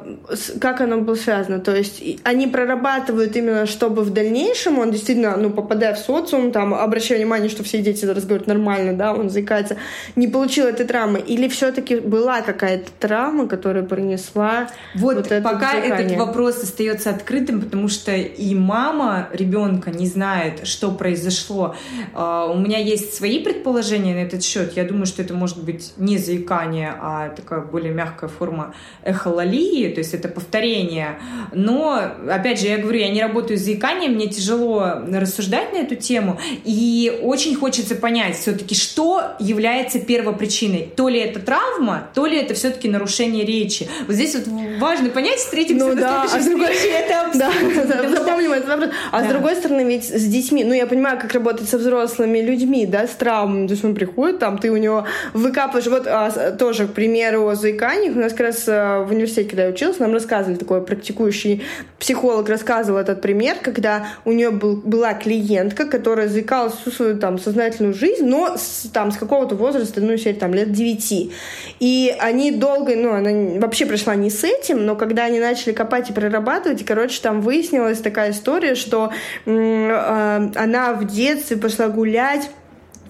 как 0.59 0.81
оно 0.81 0.97
было 0.97 1.15
связано? 1.15 1.59
То 1.59 1.73
есть 1.73 2.03
они 2.23 2.45
прорабатывают 2.47 3.37
именно, 3.37 3.65
чтобы 3.65 4.03
в 4.03 4.09
дальнейшем 4.09 4.79
он 4.79 4.91
действительно, 4.91 5.37
ну, 5.37 5.49
попадая 5.49 5.95
в 5.95 5.97
социум, 5.97 6.51
там, 6.51 6.73
обращая 6.73 7.19
внимание, 7.19 7.49
что 7.49 7.63
все 7.63 7.81
дети 7.81 8.03
разговаривают 8.03 8.47
нормально, 8.47 8.93
да, 8.93 9.13
он 9.13 9.29
заикается, 9.29 9.77
не 10.17 10.27
получил 10.27 10.65
этой 10.65 10.85
травмы? 10.85 11.19
Или 11.19 11.47
все-таки 11.47 12.01
была 12.01 12.41
какая-то 12.41 12.91
травма, 12.99 13.47
которая 13.47 13.83
принесла 13.83 14.67
вот, 14.93 15.15
вот 15.15 15.31
это 15.31 15.41
пока 15.41 15.71
заикание? 15.71 16.05
этот 16.07 16.17
вопрос 16.17 16.61
остается 16.61 17.11
открытым, 17.11 17.61
потому 17.61 17.87
что 17.87 18.11
и 18.11 18.53
мама 18.55 19.29
ребенка 19.31 19.89
не 19.89 20.05
знает, 20.05 20.67
что 20.67 20.91
произошло. 20.91 21.75
Э, 22.13 22.47
у 22.53 22.57
меня 22.57 22.77
есть 22.77 23.13
свои 23.13 23.39
предположения 23.39 24.13
на 24.15 24.19
этот 24.19 24.43
счет. 24.43 24.73
Я 24.75 24.83
думаю, 24.83 25.05
что 25.05 25.21
это 25.21 25.33
может 25.33 25.63
быть 25.63 25.93
не 25.95 26.17
заикание, 26.17 26.93
а 26.99 27.29
такая 27.29 27.61
более 27.61 28.00
мягкая 28.01 28.29
форма 28.29 28.73
эхололии, 29.03 29.89
то 29.89 29.99
есть 29.99 30.13
это 30.13 30.27
повторение. 30.27 31.19
Но, 31.53 32.01
опять 32.29 32.59
же, 32.59 32.67
я 32.67 32.77
говорю, 32.77 32.99
я 32.99 33.09
не 33.09 33.21
работаю 33.21 33.57
с 33.57 33.61
заиканием, 33.61 34.13
мне 34.13 34.27
тяжело 34.27 35.01
рассуждать 35.11 35.73
на 35.73 35.77
эту 35.77 35.95
тему, 35.95 36.39
и 36.63 37.19
очень 37.21 37.55
хочется 37.55 37.95
понять 37.95 38.37
все-таки, 38.37 38.73
что 38.75 39.35
является 39.39 39.99
первопричиной. 39.99 40.91
То 40.95 41.09
ли 41.09 41.19
это 41.19 41.39
травма, 41.39 42.09
то 42.13 42.25
ли 42.25 42.37
это 42.37 42.53
все-таки 42.53 42.89
нарушение 42.89 43.45
речи. 43.45 43.87
Вот 44.07 44.15
здесь 44.15 44.35
вот 44.35 44.45
важно 44.79 45.09
понять, 45.09 45.37
встретимся 45.37 45.85
ну, 45.85 45.95
да, 45.95 46.23
а 46.23 46.39
с 46.39 46.45
другой... 46.45 46.67
это 46.73 47.37
да, 47.37 48.09
запомним 48.09 48.53
этот 48.53 48.67
вопрос. 48.67 48.89
А 49.11 49.21
да. 49.21 49.27
с 49.27 49.29
другой 49.29 49.55
стороны, 49.55 49.81
ведь 49.87 50.05
с 50.05 50.25
детьми, 50.25 50.63
ну, 50.63 50.73
я 50.73 50.87
понимаю, 50.87 51.19
как 51.19 51.33
работать 51.33 51.69
со 51.69 51.77
взрослыми 51.77 52.39
людьми, 52.39 52.85
да, 52.85 53.07
с 53.07 53.11
травмами, 53.11 53.67
то 53.67 53.73
есть 53.73 53.85
он 53.85 53.93
приходит, 53.93 54.39
там, 54.39 54.57
ты 54.57 54.71
у 54.71 54.77
него 54.77 55.05
выкапываешь, 55.33 55.87
вот 55.87 56.07
а, 56.07 56.51
тоже, 56.51 56.87
к 56.87 56.93
примеру, 56.93 57.53
заикание 57.53 57.90
тканях. 57.91 58.15
У 58.15 58.19
нас 58.19 58.31
как 58.31 58.41
раз 58.41 58.67
э, 58.67 59.03
в 59.03 59.11
университете, 59.11 59.49
когда 59.49 59.63
я 59.63 59.69
училась, 59.69 59.99
нам 59.99 60.13
рассказывали, 60.13 60.57
такой 60.57 60.83
практикующий 60.83 61.63
психолог 61.99 62.49
рассказывал 62.49 62.99
этот 62.99 63.21
пример, 63.21 63.57
когда 63.61 64.07
у 64.25 64.31
нее 64.31 64.51
был, 64.51 64.77
была 64.77 65.13
клиентка, 65.13 65.85
которая 65.85 66.27
заикалась 66.27 66.73
всю 66.73 66.91
свою 66.91 67.17
там 67.17 67.39
сознательную 67.39 67.93
жизнь, 67.93 68.25
но 68.25 68.57
с, 68.57 68.89
там 68.93 69.11
с 69.11 69.17
какого-то 69.17 69.55
возраста, 69.55 70.01
ну, 70.01 70.17
серии 70.17 70.37
там 70.37 70.53
лет 70.53 70.71
9. 70.71 71.31
И 71.79 72.15
они 72.19 72.51
долго, 72.51 72.95
ну, 72.95 73.13
она 73.13 73.59
вообще 73.59 73.85
пришла 73.85 74.15
не 74.15 74.29
с 74.29 74.43
этим, 74.43 74.85
но 74.85 74.95
когда 74.95 75.25
они 75.25 75.39
начали 75.39 75.73
копать 75.73 76.09
и 76.09 76.13
прорабатывать, 76.13 76.81
и, 76.81 76.85
короче, 76.85 77.21
там 77.21 77.41
выяснилась 77.41 77.99
такая 77.99 78.31
история, 78.31 78.75
что 78.75 79.11
э, 79.45 80.51
она 80.55 80.93
в 80.93 81.05
детстве 81.05 81.57
пошла 81.57 81.87
гулять 81.89 82.49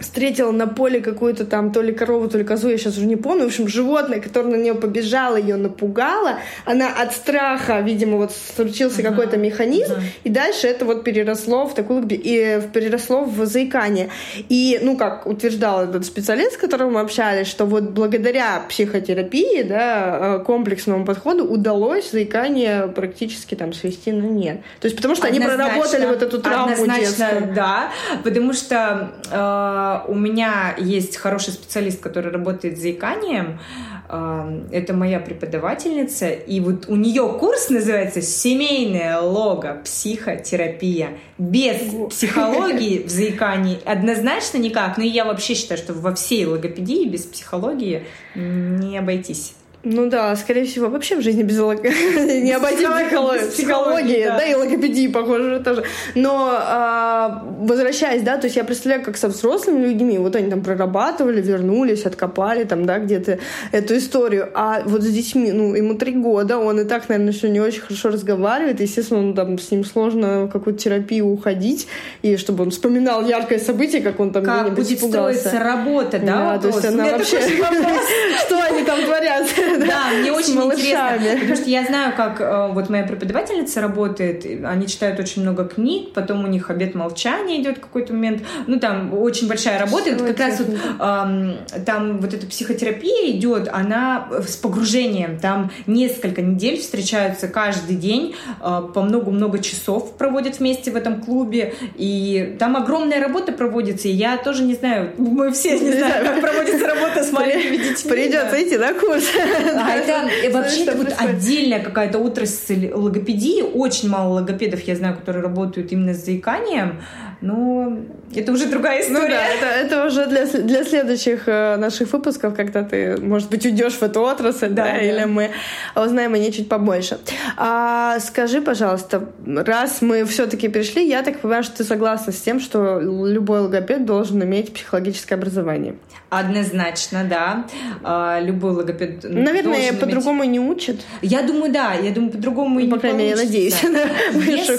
встретила 0.02 0.52
на 0.52 0.68
поле 0.68 1.02
какую-то 1.02 1.46
там 1.46 1.72
то 1.72 1.82
ли 1.82 1.94
корову, 1.94 2.28
то 2.28 2.38
ли 2.38 2.44
козу, 2.44 2.70
я 2.70 2.78
сейчас 2.78 2.98
уже 2.98 3.06
не 3.06 3.16
помню. 3.16 3.44
В 3.44 3.48
общем, 3.48 3.68
животное, 3.68 4.20
которое 4.20 4.50
на 4.50 4.62
нее 4.62 4.76
побежало, 4.76 5.36
ее 5.36 5.56
напугало. 5.56 6.40
Она 6.66 6.90
от 6.90 7.14
страха, 7.14 7.80
видимо, 7.80 8.18
вот 8.18 8.32
случился 8.56 9.02
uh-huh. 9.02 9.10
какой-то 9.10 9.38
механизм, 9.38 9.94
uh-huh. 9.94 10.04
и 10.24 10.30
дальше 10.30 10.68
это 10.68 10.86
вот 10.86 11.04
переросло 11.04 11.66
в 11.66 11.74
такую 11.74 12.08
и 12.10 12.62
переросло 12.74 13.24
в 13.24 13.46
заикание. 13.46 14.10
И, 14.50 14.80
ну, 14.82 14.98
как 14.98 15.28
утверждал 15.28 15.84
этот 15.84 16.06
специалист, 16.06 16.54
с 16.54 16.58
которым 16.58 16.94
мы 16.94 17.00
общались, 17.00 17.48
что 17.48 17.66
вот 17.66 17.84
благодаря 17.84 18.62
психотерапии, 18.68 19.64
да, 19.64 20.38
э, 20.40 20.44
комплексному 20.46 21.06
подходу 21.06 21.46
удалось 21.46 22.12
заикание 22.12 22.88
практически 22.88 23.56
там 23.56 23.74
свести 23.74 24.12
на 24.12 24.26
нет. 24.26 24.62
То 24.80 24.86
есть 24.88 24.96
потому 24.96 25.16
что 25.16 25.28
однозначно, 25.28 25.54
они 25.54 25.64
проработали 25.64 26.06
вот 26.06 26.22
эту 26.24 26.42
травму 26.42 26.86
детскую. 26.88 27.54
да, 27.54 27.92
потому 28.24 28.54
что 28.54 29.12
э, 29.30 29.91
у 30.08 30.16
меня 30.16 30.76
есть 30.78 31.18
хороший 31.18 31.54
специалист, 31.54 32.00
который 32.00 32.32
работает 32.32 32.78
с 32.78 32.82
заиканием. 32.82 33.60
Это 34.08 34.94
моя 34.94 35.20
преподавательница. 35.20 36.30
И 36.30 36.60
вот 36.60 36.90
у 36.90 36.96
нее 36.96 37.38
курс 37.40 37.70
называется 37.70 38.22
«Семейная 38.22 39.20
лого-психотерапия». 39.20 41.18
Без 41.38 41.78
психологии 42.10 43.04
в 43.06 43.10
заикании 43.10 43.80
однозначно 43.86 44.58
никак. 44.58 44.98
Но 44.98 45.04
я 45.04 45.26
вообще 45.26 45.56
считаю, 45.56 45.78
что 45.78 45.94
во 45.94 46.14
всей 46.14 46.46
логопедии 46.46 47.08
без 47.08 47.26
психологии 47.26 48.04
не 48.36 48.98
обойтись. 48.98 49.56
Ну 49.84 50.10
да, 50.10 50.36
скорее 50.36 50.66
всего, 50.66 50.90
вообще 50.90 51.16
в 51.16 51.22
жизни 51.22 51.42
без 51.42 51.58
лог... 51.60 51.84
не 51.84 52.52
обойти 52.52 52.86
психологии, 52.86 53.50
психологии 53.50 54.26
да. 54.26 54.38
да, 54.38 54.46
и 54.46 54.54
логопедии, 54.54 55.08
похоже, 55.08 55.60
тоже. 55.60 55.84
Но 56.14 56.52
а, 56.54 57.44
возвращаясь, 57.60 58.22
да, 58.22 58.38
то 58.38 58.46
есть 58.46 58.58
я 58.58 58.64
представляю, 58.64 59.04
как 59.04 59.18
со 59.18 59.28
взрослыми 59.28 59.88
людьми, 59.88 60.20
вот 60.20 60.36
они 60.36 60.52
там 60.52 60.62
прорабатывали, 60.62 61.42
вернулись, 61.42 62.06
откопали 62.06 62.64
там, 62.64 62.86
да, 62.86 63.00
где-то 63.00 63.40
эту 63.72 63.98
историю. 63.98 64.52
А 64.54 64.84
вот 64.86 65.02
с 65.02 65.10
детьми, 65.10 65.52
ну, 65.52 65.74
ему 65.74 65.96
три 65.96 66.14
года, 66.14 66.60
он 66.60 66.80
и 66.80 66.84
так, 66.84 67.10
наверное, 67.10 67.34
еще 67.34 67.50
не 67.50 67.60
очень 67.60 67.82
хорошо 67.82 68.10
разговаривает, 68.10 68.82
естественно, 68.82 69.20
он, 69.22 69.34
там, 69.34 69.58
с 69.58 69.72
ним 69.72 69.84
сложно 69.84 70.46
в 70.46 70.50
какую-то 70.50 70.80
терапию 70.80 71.28
уходить, 71.28 71.88
и 72.22 72.38
чтобы 72.38 72.64
он 72.64 72.70
вспоминал 72.70 73.26
яркое 73.26 73.58
событие, 73.58 74.02
как 74.04 74.20
он 74.20 74.32
там 74.32 74.44
Как 74.44 74.76
будет 74.76 74.92
испугался. 74.92 75.40
строиться 75.40 75.60
работа, 75.60 76.20
да, 76.20 76.54
да 76.54 76.60
то 76.60 76.68
есть 76.68 76.86
она 76.86 77.06
вообще... 77.06 77.40
Что 78.46 78.62
они 78.64 78.84
там 78.84 79.04
творят? 79.06 79.48
Да, 79.92 80.10
мне 80.20 80.32
очень 80.32 80.56
интересно, 80.56 81.34
потому 81.34 81.56
что 81.56 81.70
я 81.70 81.86
знаю, 81.86 82.14
как 82.16 82.40
э, 82.40 82.70
вот 82.72 82.90
моя 82.90 83.04
преподавательница 83.04 83.82
работает, 83.82 84.46
они 84.64 84.88
читают 84.88 85.20
очень 85.20 85.42
много 85.42 85.66
книг, 85.66 86.14
потом 86.14 86.44
у 86.44 86.48
них 86.48 86.70
обед 86.70 86.96
молчания 86.96 87.62
идет 87.62 87.80
какой-то 87.80 88.14
момент, 88.14 88.44
ну 88.68 88.80
там 88.80 89.14
очень 89.14 89.48
большая 89.48 89.80
работа, 89.80 90.12
вот 90.12 90.28
как 90.28 90.40
раз 90.40 90.60
вот 90.60 91.86
там 91.86 92.20
вот 92.20 92.34
эта 92.34 92.46
психотерапия 92.48 93.32
идет, 93.32 93.70
она 93.72 94.28
с 94.48 94.56
погружением, 94.56 95.40
там 95.40 95.72
несколько 95.88 96.42
недель 96.42 96.80
встречаются 96.80 97.48
каждый 97.48 97.96
день, 97.96 98.36
э, 98.62 98.82
по 98.94 99.02
много-много 99.02 99.60
часов 99.60 100.18
проводят 100.18 100.60
вместе 100.60 100.92
в 100.92 100.96
этом 100.96 101.22
клубе, 101.22 101.74
и 101.96 102.56
там 102.60 102.76
огромная 102.78 103.20
работа 103.20 103.52
проводится, 103.52 104.08
и 104.08 104.12
я 104.12 104.38
тоже 104.38 104.64
не 104.64 104.76
знаю, 104.76 105.12
мы 105.18 105.52
все 105.52 105.80
не 105.80 105.92
знаем, 105.92 106.26
как 106.26 106.42
проводится 106.42 106.88
работа 106.88 107.24
с 107.24 107.32
маленькими 107.32 107.78
детьми. 107.78 108.12
Придется 108.12 108.62
идти 108.62 108.78
на 108.78 108.94
курс. 108.94 109.26
А 109.82 109.96
это 109.96 110.52
вообще 110.52 110.84
это 110.84 110.98
вот 110.98 111.14
отдельная 111.18 111.82
какая-то 111.82 112.20
отрасль 112.20 112.92
логопедии. 112.94 113.62
Очень 113.62 114.10
мало 114.10 114.36
логопедов, 114.36 114.82
я 114.82 114.96
знаю, 114.96 115.16
которые 115.16 115.44
работают 115.44 115.92
именно 115.92 116.14
с 116.14 116.26
заиканием. 116.26 117.02
Но 117.42 117.98
это 118.36 118.52
уже 118.52 118.68
другая 118.68 119.02
история. 119.02 119.20
Ну 119.20 119.30
да, 119.30 119.48
это, 119.48 119.66
это 119.66 120.06
уже 120.06 120.28
для, 120.28 120.46
для 120.46 120.84
следующих 120.84 121.48
э, 121.48 121.76
наших 121.76 122.14
выпусков, 122.14 122.56
когда 122.56 122.84
ты, 122.84 123.18
может 123.18 123.50
быть, 123.50 123.66
уйдешь 123.66 123.94
в 123.94 124.04
эту 124.04 124.22
отрасль, 124.22 124.70
да, 124.70 124.86
да, 124.86 124.92
да. 124.92 124.98
или 125.00 125.26
мы 125.26 125.52
узнаем 125.96 126.34
о 126.34 126.38
ней 126.38 126.52
чуть 126.52 126.70
побольше. 126.70 127.18
А, 127.58 128.20
скажи, 128.20 128.62
пожалуйста, 128.62 129.28
раз 129.46 130.02
мы 130.02 130.24
все-таки 130.26 130.70
пришли, 130.70 131.08
я 131.08 131.24
так 131.24 131.40
понимаю, 131.40 131.64
что 131.64 131.78
ты 131.78 131.84
согласна 131.84 132.32
с 132.32 132.40
тем, 132.40 132.60
что 132.60 133.00
любой 133.00 133.62
логопед 133.62 134.06
должен 134.06 134.44
иметь 134.44 134.74
психологическое 134.74 135.36
образование. 135.36 135.96
Однозначно, 136.30 137.26
да. 137.26 137.66
А, 138.04 138.40
любой 138.40 138.72
логопед 138.72 139.24
Наверное, 139.24 139.94
по-другому 139.94 140.44
иметь... 140.44 140.52
не 140.52 140.60
учат. 140.60 140.98
Я 141.22 141.42
думаю, 141.42 141.74
да. 141.74 141.94
Я 141.96 142.12
думаю, 142.12 142.32
по-другому 142.32 142.76
ну, 142.76 142.86
и 142.86 142.88
по 142.88 142.96
не 142.96 143.02
крайней 143.02 143.18
мере, 143.18 143.30
я 143.32 143.36
надеюсь. 143.36 143.84
Если 144.34 144.78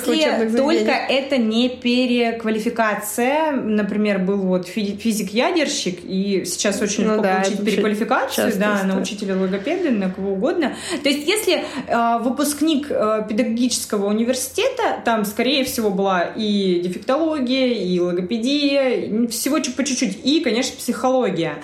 только 0.56 0.92
это 0.92 1.36
не 1.36 1.68
переквалификация. 1.68 2.51
Например, 3.52 4.18
был 4.18 4.38
вот 4.38 4.66
физик-ядерщик, 4.66 6.00
и 6.02 6.44
сейчас 6.44 6.80
очень 6.80 7.04
ну, 7.04 7.10
легко 7.10 7.22
да, 7.22 7.34
получить 7.36 7.64
переквалификацию 7.64 8.52
да, 8.58 8.82
на 8.84 9.00
учителя 9.00 9.36
логопеда, 9.36 9.90
на 9.90 10.10
кого 10.10 10.32
угодно. 10.32 10.74
То 11.02 11.08
есть, 11.08 11.26
если 11.26 11.64
э, 11.86 12.18
выпускник 12.22 12.86
э, 12.90 13.26
педагогического 13.28 14.08
университета, 14.08 15.00
там, 15.04 15.24
скорее 15.24 15.64
всего, 15.64 15.90
была 15.90 16.22
и 16.22 16.80
дефектология, 16.80 17.68
и 17.68 17.98
логопедия, 18.00 19.28
всего 19.28 19.58
по 19.76 19.84
чуть-чуть, 19.84 20.20
и, 20.24 20.40
конечно, 20.40 20.76
психология. 20.76 21.54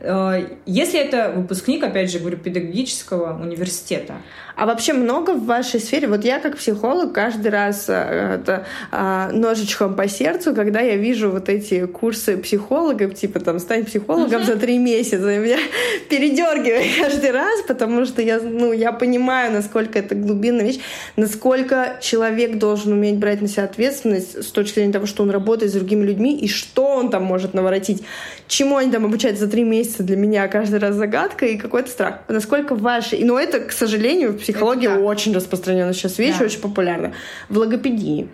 Э, 0.00 0.48
если 0.66 1.00
это 1.00 1.32
выпускник, 1.34 1.82
опять 1.82 2.10
же, 2.10 2.18
говорю, 2.18 2.38
педагогического 2.38 3.40
университета, 3.40 4.14
а 4.56 4.66
вообще 4.66 4.92
много 4.92 5.32
в 5.32 5.46
вашей 5.46 5.80
сфере? 5.80 6.06
Вот 6.06 6.24
я 6.24 6.38
как 6.38 6.56
психолог 6.56 7.12
каждый 7.12 7.50
раз 7.50 7.86
э, 7.88 8.38
это, 8.40 8.66
а, 8.92 9.30
ножичком 9.32 9.96
по 9.96 10.06
сердцу, 10.08 10.33
когда 10.42 10.80
я 10.80 10.96
вижу 10.96 11.30
вот 11.30 11.48
эти 11.48 11.86
курсы 11.86 12.36
психологов, 12.36 13.14
типа 13.14 13.40
там 13.40 13.58
стань 13.58 13.84
психологом 13.84 14.42
uh-huh. 14.42 14.46
за 14.46 14.56
три 14.56 14.78
месяца, 14.78 15.38
меня 15.38 15.58
передергивает 16.08 16.86
каждый 17.00 17.30
раз, 17.30 17.62
потому 17.66 18.04
что 18.04 18.22
я, 18.22 18.40
ну, 18.40 18.72
я 18.72 18.92
понимаю, 18.92 19.52
насколько 19.52 19.98
это 19.98 20.14
глубинная 20.14 20.64
вещь, 20.64 20.80
насколько 21.16 21.96
человек 22.00 22.58
должен 22.58 22.92
уметь 22.92 23.16
брать 23.16 23.40
на 23.40 23.48
себя 23.48 23.64
ответственность 23.64 24.44
с 24.44 24.50
точки 24.50 24.74
зрения 24.76 24.92
того, 24.92 25.06
что 25.06 25.22
он 25.22 25.30
работает 25.30 25.72
с 25.72 25.74
другими 25.74 26.04
людьми 26.04 26.38
и 26.38 26.48
что 26.48 26.84
он 26.84 27.10
там 27.10 27.24
может 27.24 27.54
наворотить. 27.54 28.02
Чему 28.46 28.76
они 28.76 28.90
там 28.90 29.04
обучают 29.04 29.38
за 29.38 29.48
три 29.48 29.64
месяца 29.64 30.02
для 30.02 30.16
меня 30.16 30.46
каждый 30.48 30.78
раз 30.78 30.94
загадка 30.96 31.46
и 31.46 31.56
какой-то 31.56 31.90
страх. 31.90 32.20
Насколько 32.28 32.74
ваши... 32.74 33.18
Но 33.24 33.38
это, 33.38 33.60
к 33.60 33.72
сожалению, 33.72 34.34
Психология 34.34 34.90
очень 34.90 35.34
распространенная 35.34 35.92
сейчас 35.94 36.18
вещь, 36.18 36.36
да. 36.38 36.44
очень 36.44 36.60
популярна. 36.60 37.14
В 37.48 37.58
логопедии. 37.58 38.28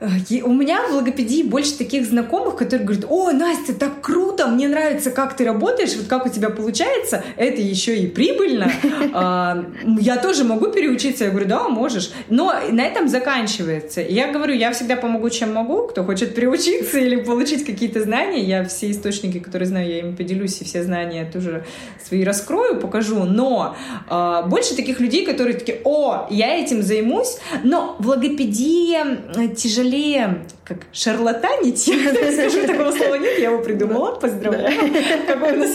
У 0.00 0.52
меня 0.52 0.88
в 0.88 0.94
логопедии 0.94 1.42
больше 1.42 1.76
таких 1.76 2.06
знакомых, 2.06 2.56
которые 2.56 2.86
говорят, 2.86 3.04
о, 3.08 3.32
Настя, 3.32 3.74
так 3.74 4.00
круто, 4.00 4.46
мне 4.46 4.66
нравится, 4.66 5.10
как 5.10 5.36
ты 5.36 5.44
работаешь, 5.44 5.94
вот 5.96 6.06
как 6.06 6.24
у 6.24 6.30
тебя 6.30 6.48
получается, 6.48 7.22
это 7.36 7.60
еще 7.60 7.98
и 7.98 8.06
прибыльно. 8.06 8.70
А, 9.12 9.64
я 9.98 10.18
тоже 10.18 10.44
могу 10.44 10.68
переучиться. 10.68 11.24
Я 11.24 11.30
говорю, 11.30 11.48
да, 11.48 11.68
можешь. 11.68 12.12
Но 12.28 12.54
на 12.70 12.82
этом 12.82 13.08
заканчивается. 13.08 14.00
Я 14.00 14.30
говорю, 14.30 14.54
я 14.54 14.72
всегда 14.72 14.94
помогу, 14.96 15.28
чем 15.30 15.52
могу. 15.52 15.88
Кто 15.88 16.04
хочет 16.04 16.34
переучиться 16.34 16.98
или 16.98 17.16
получить 17.16 17.64
какие-то 17.64 18.02
знания, 18.02 18.42
я 18.42 18.64
все 18.64 18.90
источники, 18.90 19.40
которые 19.40 19.66
знаю, 19.66 19.88
я 19.88 19.98
им 20.00 20.16
поделюсь, 20.16 20.60
и 20.60 20.64
все 20.64 20.84
знания 20.84 21.28
тоже 21.30 21.64
свои 22.06 22.22
раскрою, 22.22 22.78
покажу. 22.78 23.24
Но 23.24 23.76
а, 24.08 24.42
больше 24.42 24.76
таких 24.76 25.00
людей, 25.00 25.26
которые 25.26 25.58
такие, 25.58 25.80
о, 25.84 26.28
я 26.30 26.56
этим 26.56 26.82
займусь, 26.82 27.38
но 27.64 27.96
в 27.98 28.08
логопедии 28.08 29.54
тяжелее 29.56 29.89
тяжелее 29.90 30.46
как 30.64 30.78
шарлатанить, 30.92 31.86
я 31.88 32.32
скажу, 32.32 32.66
такого 32.66 32.92
слова 32.92 33.14
нет, 33.16 33.38
я 33.38 33.50
его 33.50 33.62
придумала, 33.62 34.14
поздравляю. 34.14 34.92
Какой 35.26 35.52
у 35.52 35.56
нас. 35.56 35.74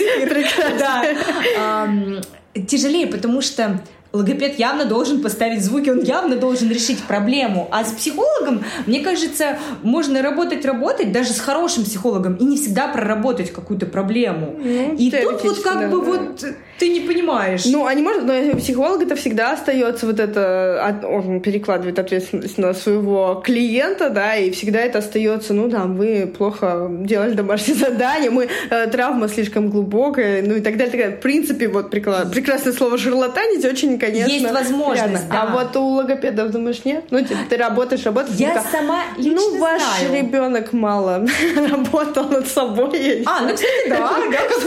Да. 0.79 2.21
Тяжелее, 2.67 3.07
потому 3.07 3.41
что 3.41 3.81
логопед 4.15 4.57
явно 4.59 4.85
должен 4.85 5.21
поставить 5.21 5.63
звуки, 5.63 5.89
он 5.89 6.01
явно 6.01 6.35
должен 6.35 6.69
решить 6.69 7.03
проблему. 7.03 7.67
А 7.71 7.83
с 7.83 7.91
психологом, 7.91 8.63
мне 8.85 9.01
кажется, 9.01 9.57
можно 9.83 10.21
работать, 10.21 10.65
работать, 10.65 11.11
даже 11.11 11.33
с 11.33 11.39
хорошим 11.39 11.83
психологом, 11.83 12.35
и 12.35 12.43
не 12.43 12.57
всегда 12.57 12.87
проработать 12.87 13.51
какую-то 13.51 13.85
проблему. 13.85 14.55
Ну, 14.57 14.95
и 14.95 15.11
тут 15.11 15.43
вот 15.43 15.61
как 15.61 15.79
да, 15.79 15.87
бы 15.87 15.99
да. 15.99 16.05
вот 16.05 16.45
ты 16.79 16.89
не 16.89 17.01
понимаешь. 17.01 17.65
Ну, 17.65 17.85
они 17.85 18.01
может, 18.01 18.23
но 18.23 18.57
психолог 18.57 19.01
это 19.01 19.15
всегда 19.15 19.53
остается 19.53 20.05
вот 20.05 20.19
это, 20.19 20.99
он 21.03 21.41
перекладывает 21.41 21.99
ответственность 21.99 22.57
на 22.57 22.73
своего 22.73 23.41
клиента, 23.45 24.09
да, 24.09 24.35
и 24.35 24.51
всегда 24.51 24.79
это 24.79 24.99
остается, 24.99 25.53
ну, 25.53 25.67
да, 25.67 25.83
вы 25.85 26.31
плохо 26.37 26.89
делали 26.91 27.33
домашнее 27.33 27.77
задание, 27.77 28.29
мы 28.29 28.47
э, 28.69 28.87
травма 28.87 29.27
слишком 29.27 29.69
глубокая, 29.69 30.41
ну 30.41 30.55
и 30.55 30.61
так 30.61 30.77
далее. 30.77 30.85
Так 30.85 30.99
далее. 30.99 31.17
В 31.17 31.21
принципе, 31.21 31.67
вот 31.67 31.89
прекрасное 31.89 32.73
слово 32.73 32.97
шарлатанить 32.97 33.65
очень 33.65 33.97
конечно. 34.05 34.31
Есть 34.31 34.51
возможность, 34.51 35.29
да. 35.29 35.41
А 35.43 35.45
вот 35.47 35.75
у 35.75 35.85
логопедов, 35.95 36.51
думаешь, 36.51 36.83
нет? 36.85 37.05
Ну, 37.11 37.21
типа, 37.21 37.39
ты 37.49 37.57
работаешь, 37.57 38.03
работаешь. 38.05 38.37
Я 38.37 38.49
типа, 38.49 38.65
сама 38.71 39.03
лично 39.17 39.35
Ну, 39.35 39.57
ваш 39.59 39.81
знаю. 39.81 40.15
ребенок 40.23 40.73
мало 40.73 41.25
работал 41.69 42.29
над 42.29 42.47
собой. 42.47 43.23
А, 43.25 43.41
ну, 43.41 43.53
кстати, 43.53 43.89
да, 43.89 44.11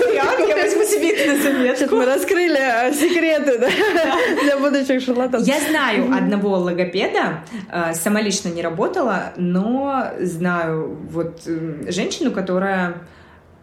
я 0.49 0.57
возьму 0.57 0.83
себе 0.85 1.11
это 1.11 1.33
на 1.33 1.43
заметку. 1.43 1.97
Мы 1.97 2.05
раскрыли 2.05 2.59
э, 2.59 2.93
секреты 2.93 3.59
для 4.43 4.59
будущих 4.59 5.03
шарлатанов. 5.03 5.47
Я 5.47 5.61
знаю 5.61 6.13
одного 6.15 6.57
логопеда, 6.59 7.45
э, 7.71 7.95
сама 7.95 8.21
лично 8.21 8.49
не 8.49 8.63
работала, 8.63 9.33
но 9.37 10.07
знаю 10.21 10.97
вот 11.11 11.43
женщину, 11.89 12.31
которая 12.31 12.95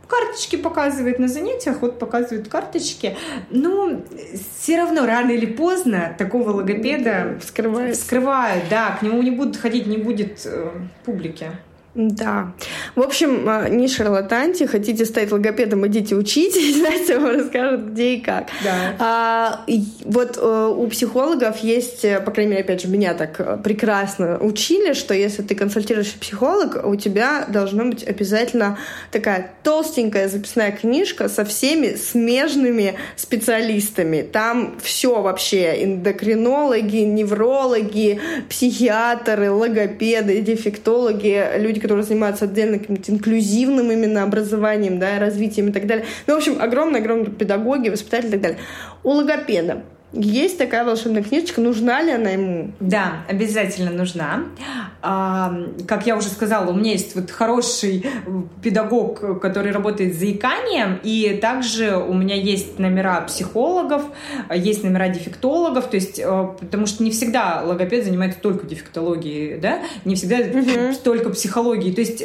карточки 0.07 0.55
показывает 0.55 1.19
на 1.19 1.27
занятиях, 1.27 1.81
вот 1.81 1.99
показывают 1.99 2.47
карточки. 2.47 3.17
Но 3.49 4.01
все 4.57 4.77
равно 4.77 5.05
рано 5.05 5.31
или 5.31 5.45
поздно 5.45 6.15
такого 6.17 6.51
логопеда 6.51 7.37
вскрывают. 7.41 7.95
Вскрывают, 7.95 8.65
да, 8.69 8.97
к 8.99 9.01
нему 9.01 9.21
не 9.21 9.31
будут 9.31 9.57
ходить, 9.57 9.87
не 9.87 9.97
будет 9.97 10.45
э, 10.45 10.71
публики. 11.05 11.51
Да. 11.95 12.51
В 12.95 13.01
общем, 13.01 13.47
а, 13.47 13.69
не 13.69 13.87
шарлатаньте, 13.87 14.67
хотите 14.67 15.05
стать 15.05 15.31
логопедом, 15.31 15.87
идите 15.87 16.15
учитесь, 16.15 16.75
Настя 16.81 17.21
вам 17.21 17.37
расскажет, 17.37 17.91
где 17.91 18.15
и 18.15 18.19
как. 18.19 18.47
Да. 18.63 18.95
А, 18.99 19.65
вот 20.03 20.37
а, 20.37 20.67
у 20.67 20.87
психологов 20.87 21.59
есть, 21.59 22.03
э, 22.03 22.19
по 22.19 22.31
крайней 22.31 22.51
мере, 22.51 22.63
опять 22.63 22.81
же, 22.81 22.89
меня 22.89 23.13
так 23.13 23.39
э, 23.39 23.57
прекрасно 23.63 24.37
учили, 24.39 24.91
что 24.91 25.13
если 25.13 25.41
ты 25.41 25.55
консультируешь 25.55 26.11
психолог, 26.15 26.85
у 26.85 26.97
тебя 26.97 27.45
должна 27.47 27.85
быть 27.85 28.05
обязательно 28.05 28.77
такая 29.11 29.53
толстенькая 29.63 30.27
записная 30.27 30.73
книжка 30.73 31.29
со 31.29 31.45
всеми 31.45 31.95
смежными 31.95 32.95
специалистами. 33.15 34.21
Там 34.21 34.75
все 34.83 35.21
вообще, 35.21 35.81
эндокринологи, 35.85 36.97
неврологи, 36.97 38.19
психиатры, 38.49 39.49
логопеды, 39.49 40.41
дефектологи, 40.41 41.57
люди, 41.57 41.84
которые 41.85 42.03
занимаются 42.03 42.45
отдельно 42.45 42.79
каким-то 42.79 43.11
инклюзивным 43.11 43.91
именно 43.91 44.23
образованием, 44.23 44.97
да, 44.97 45.19
развитием 45.19 45.69
и 45.69 45.71
так 45.71 45.85
далее. 45.85 46.05
Ну, 46.25 46.33
в 46.33 46.37
общем, 46.37 46.59
огромная-огромная 46.59 47.29
педагоги, 47.29 47.89
воспитатели 47.89 48.29
и 48.29 48.31
так 48.31 48.41
далее. 48.41 48.57
У 49.03 49.11
логопеда 49.11 49.83
есть 50.15 50.57
такая 50.57 50.85
волшебная 50.85 51.23
книжечка, 51.23 51.61
нужна 51.61 52.01
ли 52.01 52.11
она 52.11 52.29
ему? 52.29 52.71
Да, 52.79 53.23
обязательно 53.27 53.91
нужна. 53.91 54.45
А, 55.01 55.53
как 55.87 56.07
я 56.07 56.15
уже 56.15 56.29
сказала, 56.29 56.71
у 56.71 56.73
меня 56.73 56.93
есть 56.93 57.15
вот 57.15 57.29
хороший 57.31 58.05
педагог, 58.63 59.39
который 59.41 59.71
работает 59.71 60.15
с 60.15 60.17
заиканием, 60.17 60.99
и 61.03 61.37
также 61.41 61.97
у 61.97 62.13
меня 62.13 62.35
есть 62.35 62.79
номера 62.79 63.21
психологов, 63.21 64.03
есть 64.53 64.83
номера 64.83 65.09
дефектологов, 65.09 65.87
то 65.87 65.95
есть, 65.95 66.19
э, 66.19 66.47
потому 66.59 66.87
что 66.87 67.03
не 67.03 67.11
всегда 67.11 67.61
логопед 67.63 68.05
занимается 68.05 68.39
только 68.39 68.65
дефектологией, 68.65 69.59
да, 69.59 69.81
не 70.05 70.15
всегда 70.15 70.37
угу. 70.37 70.95
только 71.03 71.29
психологией, 71.29 71.93
то 71.93 72.01
есть 72.01 72.23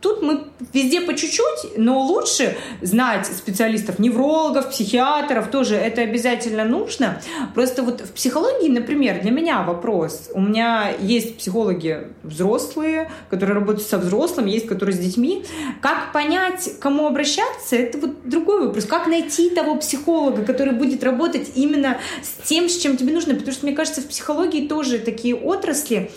тут 0.00 0.22
мы 0.22 0.44
везде 0.72 1.00
по 1.00 1.14
чуть-чуть, 1.14 1.76
но 1.76 2.00
лучше 2.00 2.56
знать 2.80 3.26
специалистов, 3.26 3.98
неврологов, 3.98 4.70
психиатров, 4.70 5.48
тоже 5.50 5.76
это 5.76 6.02
обязательно 6.02 6.64
нужно. 6.64 7.20
Просто 7.54 7.82
вот 7.82 8.00
в 8.00 8.12
психологии, 8.12 8.68
например, 8.68 9.20
для 9.20 9.30
меня 9.30 9.62
вопрос. 9.62 10.30
У 10.32 10.40
меня 10.40 10.92
есть 11.00 11.38
психологи 11.38 12.08
взрослые, 12.22 13.10
которые 13.28 13.54
работают 13.54 13.86
со 13.86 13.98
взрослыми, 13.98 14.50
есть 14.50 14.66
которые 14.66 14.94
с 14.94 14.98
детьми. 14.98 15.44
Как 15.80 16.12
понять, 16.12 16.78
к 16.78 16.82
кому 16.82 17.06
обращаться, 17.06 17.76
это 17.76 17.98
вот 17.98 18.28
другой 18.28 18.66
вопрос. 18.66 18.84
Как 18.84 19.06
найти 19.06 19.50
того 19.50 19.76
психолога, 19.76 20.44
который 20.44 20.74
будет 20.74 21.02
работать 21.04 21.52
именно 21.54 21.98
с 22.22 22.48
тем, 22.48 22.68
с 22.68 22.76
чем 22.76 22.96
тебе 22.96 23.12
нужно? 23.12 23.34
Потому 23.34 23.52
что, 23.52 23.66
мне 23.66 23.74
кажется, 23.74 24.00
в 24.00 24.06
психологии 24.06 24.66
тоже 24.68 24.98
такие 24.98 25.34
отрасли, 25.34 26.10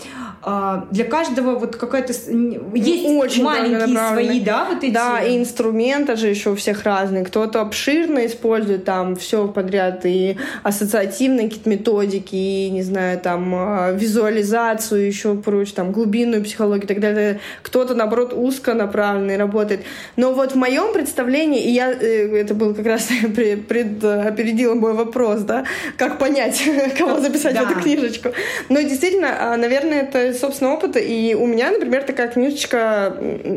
а, 0.46 0.88
для 0.92 1.06
каждого 1.06 1.58
вот 1.58 1.78
какая-то 1.78 2.12
есть 2.12 2.28
Очень 2.28 3.44
маленькие 3.44 3.98
свои, 4.10 4.40
да, 4.46 4.66
вот 4.66 4.84
эти. 4.84 4.94
Да, 4.94 5.22
и 5.22 5.38
инструменты 5.38 6.16
же 6.16 6.28
еще 6.28 6.52
у 6.52 6.56
всех 6.56 6.84
разные. 6.84 7.24
Кто-то 7.24 7.62
обширно 7.62 8.26
использует 8.26 8.86
там 8.86 9.16
все 9.16 9.48
подряд 9.48 10.06
и 10.06 10.38
ассоциативные 10.64 11.48
какие-то 11.48 11.70
методики, 11.70 12.36
и, 12.36 12.70
не 12.70 12.84
знаю, 12.84 13.20
там 13.20 13.54
а, 13.56 13.92
визуализацию, 13.92 15.06
еще 15.06 15.36
прочее, 15.36 15.76
там 15.76 15.92
глубинную 15.92 16.44
психологию 16.44 16.86
и 16.86 16.88
так 16.88 17.00
далее. 17.00 17.40
Кто-то, 17.62 17.96
наоборот, 17.96 18.34
узко 18.34 18.74
направленный 18.74 19.38
работает. 19.38 19.82
Но 20.16 20.34
вот 20.34 20.54
в 20.54 20.56
моем 20.56 20.94
представлении, 20.94 21.64
и 21.64 21.72
я, 21.72 21.92
э, 21.92 22.38
это 22.38 22.54
был 22.54 22.74
как 22.74 22.86
раз 22.86 23.10
пред, 23.36 24.04
опередила 24.04 24.76
мой 24.76 24.94
вопрос, 24.94 25.42
да, 25.42 25.66
как 25.98 26.20
понять, 26.20 26.64
кого 26.98 27.20
записать 27.20 27.56
да. 27.56 27.66
в 27.66 27.72
эту 27.72 27.82
книжечку. 27.82 28.30
Но 28.70 28.82
действительно, 28.82 29.54
а, 29.54 29.58
наверное, 29.58 30.02
это 30.02 30.28
из 30.28 30.40
собственного 30.40 30.76
опыта. 30.76 31.00
И 31.00 31.34
у 31.34 31.46
меня, 31.46 31.72
например, 31.72 32.04
такая 32.04 32.28
книжечка, 32.28 33.16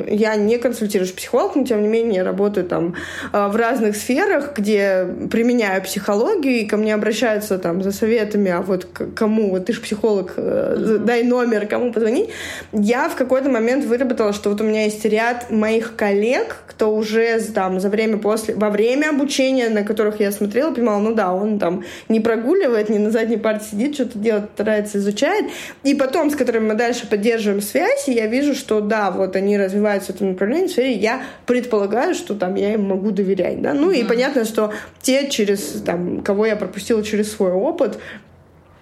я 0.08 0.36
не 0.36 0.58
консультируюсь 0.76 1.12
психолог, 1.12 1.56
но 1.56 1.64
тем 1.64 1.82
не 1.82 1.88
менее 1.88 2.22
работаю 2.22 2.66
там 2.66 2.94
а, 3.32 3.48
в 3.48 3.56
разных 3.56 3.96
сферах, 3.96 4.52
где 4.54 5.06
применяю 5.30 5.82
психологию, 5.82 6.56
и 6.56 6.66
ко 6.66 6.76
мне 6.76 6.94
обращаются 6.94 7.58
там 7.58 7.82
за 7.82 7.92
советами, 7.92 8.50
а 8.50 8.60
вот 8.60 8.84
кому, 9.14 9.50
вот 9.50 9.66
ты 9.66 9.72
же 9.72 9.80
психолог, 9.80 10.34
mm-hmm. 10.36 10.98
дай 10.98 11.22
номер, 11.22 11.66
кому 11.66 11.92
позвонить. 11.92 12.28
Я 12.72 13.08
в 13.08 13.16
какой-то 13.16 13.48
момент 13.48 13.86
выработала, 13.86 14.34
что 14.34 14.50
вот 14.50 14.60
у 14.60 14.64
меня 14.64 14.84
есть 14.84 15.04
ряд 15.06 15.50
моих 15.50 15.96
коллег, 15.96 16.56
кто 16.66 16.94
уже 16.94 17.40
там 17.54 17.80
за 17.80 17.88
время 17.88 18.18
после, 18.18 18.54
во 18.54 18.68
время 18.68 19.10
обучения, 19.10 19.70
на 19.70 19.82
которых 19.82 20.20
я 20.20 20.30
смотрела, 20.30 20.72
понимала, 20.72 21.00
ну 21.00 21.14
да, 21.14 21.32
он 21.32 21.58
там 21.58 21.84
не 22.08 22.20
прогуливает, 22.20 22.90
не 22.90 22.98
на 22.98 23.10
задней 23.10 23.38
парте 23.38 23.66
сидит, 23.70 23.94
что-то 23.94 24.18
делает, 24.18 24.50
старается, 24.54 24.98
изучает. 24.98 25.46
И 25.84 25.94
потом, 25.94 26.30
с 26.30 26.36
которыми 26.36 26.68
мы 26.68 26.74
дальше 26.74 27.06
поддерживаем 27.08 27.62
связь, 27.62 28.08
и 28.08 28.12
я 28.12 28.26
вижу, 28.26 28.54
что 28.54 28.80
да, 28.80 29.10
вот 29.10 29.36
они 29.36 29.56
развиваются 29.56 30.12
в 30.12 30.16
этом 30.16 30.32
направлении, 30.32 30.65
сфере, 30.68 30.92
я 30.94 31.22
предполагаю, 31.46 32.14
что 32.14 32.34
там 32.34 32.54
я 32.54 32.74
им 32.74 32.84
могу 32.84 33.10
доверять, 33.10 33.60
да, 33.62 33.74
ну 33.74 33.90
mm-hmm. 33.90 34.00
и 34.00 34.04
понятно, 34.04 34.44
что 34.44 34.72
те, 35.00 35.28
через, 35.28 35.82
там, 35.84 36.22
кого 36.22 36.46
я 36.46 36.56
пропустила 36.56 37.02
через 37.02 37.32
свой 37.32 37.52
опыт, 37.52 37.98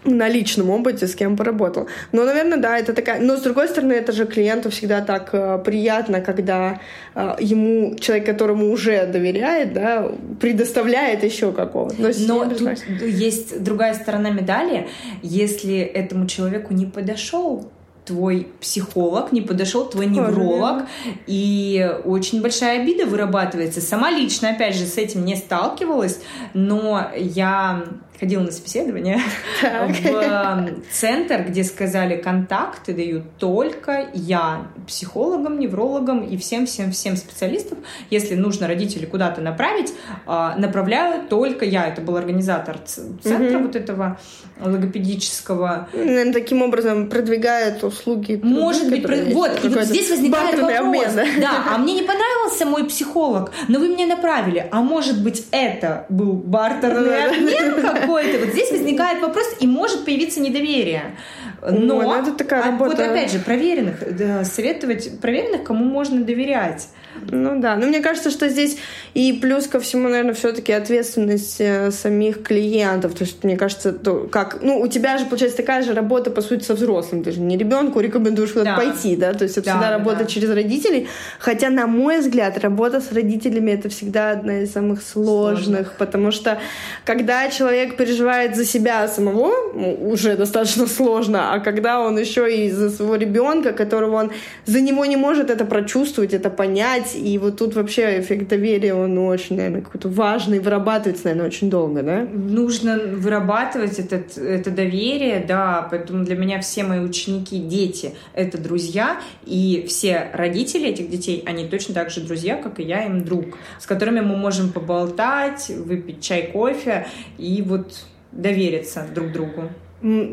на 0.04 0.28
личном 0.28 0.70
опыте, 0.70 1.06
с 1.06 1.14
кем 1.14 1.36
поработал. 1.36 1.88
Но, 2.12 2.24
наверное, 2.24 2.58
да, 2.58 2.78
это 2.78 2.92
такая... 2.92 3.20
Но, 3.20 3.36
с 3.36 3.42
другой 3.42 3.68
стороны, 3.68 3.92
это 3.94 4.12
же 4.12 4.26
клиенту 4.26 4.70
всегда 4.70 5.00
так 5.00 5.30
э, 5.32 5.58
приятно, 5.64 6.20
когда 6.20 6.80
э, 7.14 7.36
ему 7.40 7.96
человек, 7.96 8.26
которому 8.26 8.70
уже 8.70 9.06
доверяет, 9.06 9.72
да, 9.72 10.12
предоставляет 10.40 11.24
еще 11.24 11.52
какого-то. 11.52 11.96
Но, 11.98 12.44
Но 12.44 12.50
тут 12.50 12.78
есть 13.00 13.62
другая 13.62 13.94
сторона 13.94 14.30
медали. 14.30 14.88
Если 15.22 15.78
этому 15.78 16.26
человеку 16.26 16.74
не 16.74 16.86
подошел 16.86 17.70
твой 18.04 18.48
психолог, 18.60 19.32
не 19.32 19.40
подошел 19.40 19.86
твой 19.86 20.06
невролог, 20.06 20.84
и 21.26 21.96
очень 22.04 22.42
большая 22.42 22.82
обида 22.82 23.06
вырабатывается. 23.06 23.80
Сама 23.80 24.10
лично, 24.10 24.50
опять 24.50 24.76
же, 24.76 24.86
с 24.86 24.98
этим 24.98 25.24
не 25.24 25.36
сталкивалась, 25.36 26.20
но 26.52 27.10
я 27.16 27.84
ходила 28.18 28.42
на 28.42 28.52
собеседование 28.52 29.20
в 29.62 30.92
центр, 30.92 31.44
где 31.48 31.64
сказали, 31.64 32.16
контакты 32.16 32.92
даю 32.94 33.22
только 33.38 34.08
я, 34.14 34.68
психологам, 34.86 35.58
неврологам 35.58 36.22
и 36.22 36.36
всем-всем-всем 36.36 37.16
специалистам. 37.16 37.78
Если 38.10 38.34
нужно 38.34 38.68
родителей 38.68 39.06
куда-то 39.06 39.40
направить, 39.40 39.92
а, 40.26 40.56
направляю 40.56 41.26
только 41.28 41.64
я. 41.64 41.88
Это 41.88 42.00
был 42.00 42.16
организатор 42.16 42.78
центра 42.78 43.58
вот 43.58 43.76
этого 43.76 44.18
логопедического. 44.60 45.88
Наверное, 45.92 46.32
таким 46.32 46.62
образом 46.62 47.08
продвигает 47.08 47.82
услуги. 47.82 48.40
Может 48.42 48.90
быть, 48.90 49.04
вот, 49.34 49.64
и 49.64 49.68
вот 49.68 49.84
здесь 49.84 50.10
возникает 50.10 50.58
вопрос. 50.58 50.78
Обмен, 50.78 51.10
да? 51.14 51.24
да, 51.40 51.64
а 51.74 51.78
мне 51.78 51.94
не 51.94 52.02
понравился 52.44 52.66
мой 52.66 52.84
психолог, 52.84 53.52
но 53.68 53.78
вы 53.78 53.88
меня 53.88 54.06
направили. 54.06 54.66
А 54.70 54.80
может 54.80 55.22
быть, 55.22 55.46
это 55.50 56.06
был 56.08 56.32
бартерный 56.32 57.26
обмен 57.26 57.80
какой-то? 57.80 58.38
Вот 58.38 58.48
здесь 58.48 58.70
возникает 58.70 59.22
вопрос, 59.22 59.46
и 59.60 59.66
может 59.66 60.04
появиться 60.04 60.40
недоверие. 60.40 61.16
Но, 61.62 62.02
ну 62.02 62.14
это 62.14 62.32
такая 62.32 62.64
работа... 62.64 62.90
вот 62.90 63.00
опять 63.00 63.32
же, 63.32 63.38
проверенных, 63.38 64.16
да, 64.16 64.44
советовать 64.44 65.20
проверенных, 65.20 65.64
кому 65.64 65.84
можно 65.84 66.22
доверять. 66.22 66.88
Ну 67.30 67.60
да, 67.60 67.76
но 67.76 67.86
мне 67.86 68.00
кажется, 68.00 68.30
что 68.30 68.48
здесь 68.48 68.78
и 69.14 69.32
плюс 69.32 69.66
ко 69.66 69.80
всему, 69.80 70.08
наверное, 70.08 70.34
все-таки 70.34 70.72
ответственность 70.72 71.56
э, 71.60 71.90
самих 71.90 72.42
клиентов. 72.42 73.14
То 73.14 73.24
есть, 73.24 73.44
мне 73.44 73.56
кажется, 73.56 73.92
то, 73.92 74.28
как, 74.30 74.58
ну, 74.62 74.80
у 74.80 74.88
тебя 74.88 75.18
же 75.18 75.26
получается 75.26 75.58
такая 75.58 75.82
же 75.82 75.94
работа, 75.94 76.30
по 76.30 76.42
сути, 76.42 76.64
со 76.64 76.74
взрослым. 76.74 77.22
Ты 77.22 77.32
же 77.32 77.40
не 77.40 77.56
ребенку 77.56 78.00
рекомендуешь 78.00 78.50
куда-то 78.50 78.70
да. 78.70 78.76
пойти, 78.76 79.16
да? 79.16 79.32
То 79.32 79.44
есть, 79.44 79.56
это 79.56 79.66
да, 79.66 79.72
всегда 79.72 79.90
работа 79.90 80.18
да. 80.20 80.24
через 80.26 80.50
родителей. 80.50 81.08
Хотя, 81.38 81.70
на 81.70 81.86
мой 81.86 82.20
взгляд, 82.20 82.58
работа 82.58 83.00
с 83.00 83.12
родителями 83.12 83.70
это 83.72 83.88
всегда 83.88 84.32
одна 84.32 84.60
из 84.60 84.72
самых 84.72 85.02
сложных, 85.02 85.86
Сложно. 85.86 85.94
потому 85.98 86.30
что 86.30 86.58
когда 87.04 87.48
человек 87.48 87.96
переживает 87.96 88.56
за 88.56 88.64
себя 88.64 89.06
самого, 89.08 89.52
уже 89.74 90.36
достаточно 90.36 90.86
сложно, 90.86 91.52
а 91.54 91.60
когда 91.60 92.00
он 92.00 92.18
еще 92.18 92.52
и 92.52 92.70
за 92.70 92.90
своего 92.90 93.16
ребенка, 93.16 93.72
которого 93.72 94.16
он 94.16 94.32
за 94.66 94.80
него 94.80 95.04
не 95.04 95.16
может 95.16 95.50
это 95.50 95.64
прочувствовать, 95.64 96.34
это 96.34 96.50
понять, 96.50 97.03
понять, 97.04 97.14
и 97.14 97.38
вот 97.38 97.58
тут 97.58 97.74
вообще 97.74 98.20
эффект 98.20 98.48
доверия, 98.48 98.94
он 98.94 99.16
очень, 99.18 99.56
наверное, 99.56 99.82
какой-то 99.82 100.08
важный, 100.08 100.58
вырабатывается, 100.58 101.24
наверное, 101.24 101.46
очень 101.48 101.70
долго, 101.70 102.02
да? 102.02 102.26
Нужно 102.32 102.98
вырабатывать 102.98 103.98
этот, 103.98 104.36
это 104.38 104.70
доверие, 104.70 105.44
да, 105.46 105.86
поэтому 105.90 106.24
для 106.24 106.36
меня 106.36 106.60
все 106.60 106.84
мои 106.84 107.00
ученики, 107.00 107.58
дети— 107.58 108.14
это 108.34 108.58
друзья, 108.58 109.20
и 109.44 109.84
все 109.88 110.30
родители 110.32 110.88
этих 110.88 111.10
детей, 111.10 111.42
они 111.46 111.66
точно 111.66 111.94
так 111.94 112.10
же 112.10 112.20
друзья, 112.20 112.56
как 112.56 112.80
и 112.80 112.82
я 112.82 113.04
им 113.04 113.24
друг, 113.24 113.56
с 113.78 113.86
которыми 113.86 114.20
мы 114.20 114.36
можем 114.36 114.72
поболтать, 114.72 115.68
выпить 115.68 116.20
чай, 116.22 116.50
кофе 116.52 117.06
и 117.38 117.62
вот 117.62 118.04
довериться 118.32 119.06
друг 119.14 119.32
другу. 119.32 119.70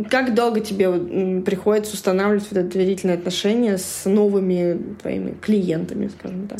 Как 0.10 0.34
долго 0.34 0.60
тебе 0.60 1.42
приходится 1.42 1.94
устанавливать 1.94 2.46
вот 2.52 2.58
это 2.58 2.74
доверительное 2.74 3.16
отношение 3.16 3.78
с 3.78 4.04
новыми 4.06 4.96
твоими 5.02 5.32
клиентами, 5.42 6.10
скажем 6.10 6.48
так? 6.48 6.60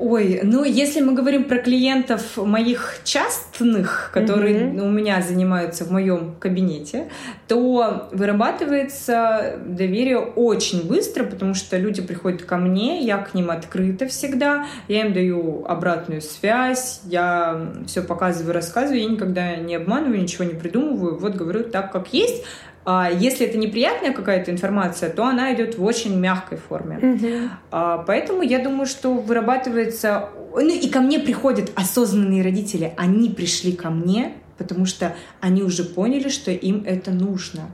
Ой, 0.00 0.40
ну 0.42 0.64
если 0.64 1.02
мы 1.02 1.12
говорим 1.12 1.44
про 1.44 1.58
клиентов 1.58 2.38
моих 2.38 3.00
частных, 3.04 4.10
которые 4.14 4.54
mm-hmm. 4.54 4.80
у 4.80 4.88
меня 4.88 5.20
занимаются 5.20 5.84
в 5.84 5.92
моем 5.92 6.36
кабинете, 6.40 7.10
то 7.46 8.08
вырабатывается 8.10 9.58
доверие 9.62 10.18
очень 10.18 10.88
быстро, 10.88 11.24
потому 11.24 11.52
что 11.52 11.76
люди 11.76 12.00
приходят 12.00 12.44
ко 12.44 12.56
мне, 12.56 13.04
я 13.04 13.18
к 13.18 13.34
ним 13.34 13.50
открыта 13.50 14.08
всегда, 14.08 14.66
я 14.88 15.02
им 15.02 15.12
даю 15.12 15.66
обратную 15.66 16.22
связь, 16.22 17.02
я 17.04 17.70
все 17.86 18.02
показываю, 18.02 18.54
рассказываю, 18.54 19.02
я 19.02 19.06
никогда 19.06 19.56
не 19.56 19.74
обманываю, 19.74 20.22
ничего 20.22 20.44
не 20.44 20.54
придумываю, 20.54 21.18
вот 21.18 21.34
говорю 21.34 21.64
так, 21.64 21.92
как 21.92 22.14
есть, 22.14 22.42
а 22.84 23.10
если 23.10 23.46
это 23.46 23.58
неприятная 23.58 24.12
какая-то 24.12 24.50
информация, 24.50 25.10
то 25.10 25.24
она 25.24 25.54
идет 25.54 25.76
в 25.76 25.84
очень 25.84 26.18
мягкой 26.18 26.58
форме. 26.58 26.96
Угу. 26.96 27.50
А, 27.70 27.98
поэтому 27.98 28.42
я 28.42 28.58
думаю, 28.58 28.86
что 28.86 29.14
вырабатывается... 29.14 30.30
Ну 30.52 30.68
и 30.68 30.88
ко 30.88 31.00
мне 31.00 31.20
приходят 31.20 31.70
осознанные 31.74 32.42
родители. 32.42 32.94
Они 32.96 33.28
пришли 33.28 33.72
ко 33.72 33.90
мне, 33.90 34.32
потому 34.56 34.86
что 34.86 35.14
они 35.40 35.62
уже 35.62 35.84
поняли, 35.84 36.28
что 36.28 36.50
им 36.50 36.82
это 36.86 37.10
нужно. 37.10 37.70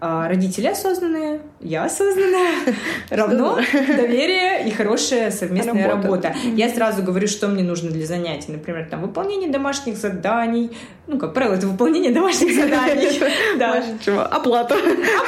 А 0.00 0.28
родители 0.28 0.68
осознанные, 0.68 1.40
я 1.58 1.84
осознанная, 1.84 2.52
равно 3.10 3.58
доверие 3.72 4.68
и 4.68 4.70
хорошая 4.70 5.32
совместная 5.32 5.88
работа. 5.88 6.28
работа. 6.28 6.48
Я 6.54 6.68
сразу 6.68 7.02
говорю, 7.02 7.26
что 7.26 7.48
мне 7.48 7.64
нужно 7.64 7.90
для 7.90 8.06
занятий. 8.06 8.52
Например, 8.52 8.86
там 8.88 9.02
выполнение 9.02 9.50
домашних 9.50 9.96
заданий. 9.96 10.70
Ну, 11.08 11.18
как 11.18 11.34
правило, 11.34 11.54
это 11.54 11.66
выполнение 11.66 12.12
домашних 12.12 12.54
заданий. 12.54 13.20
Да. 13.58 13.82
Оплата. 14.30 14.76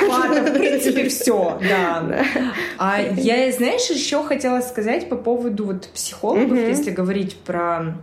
Оплата, 0.01 0.43
в 0.43 0.53
принципе, 0.53 1.09
все. 1.09 1.59
Да. 1.69 2.25
А 2.79 3.01
я, 3.01 3.51
знаешь, 3.51 3.91
еще 3.91 4.23
хотела 4.23 4.61
сказать 4.61 5.09
по 5.09 5.17
поводу 5.17 5.65
вот 5.67 5.89
психологов, 5.89 6.57
если 6.59 6.93
говорить 6.93 7.37
про 7.39 7.97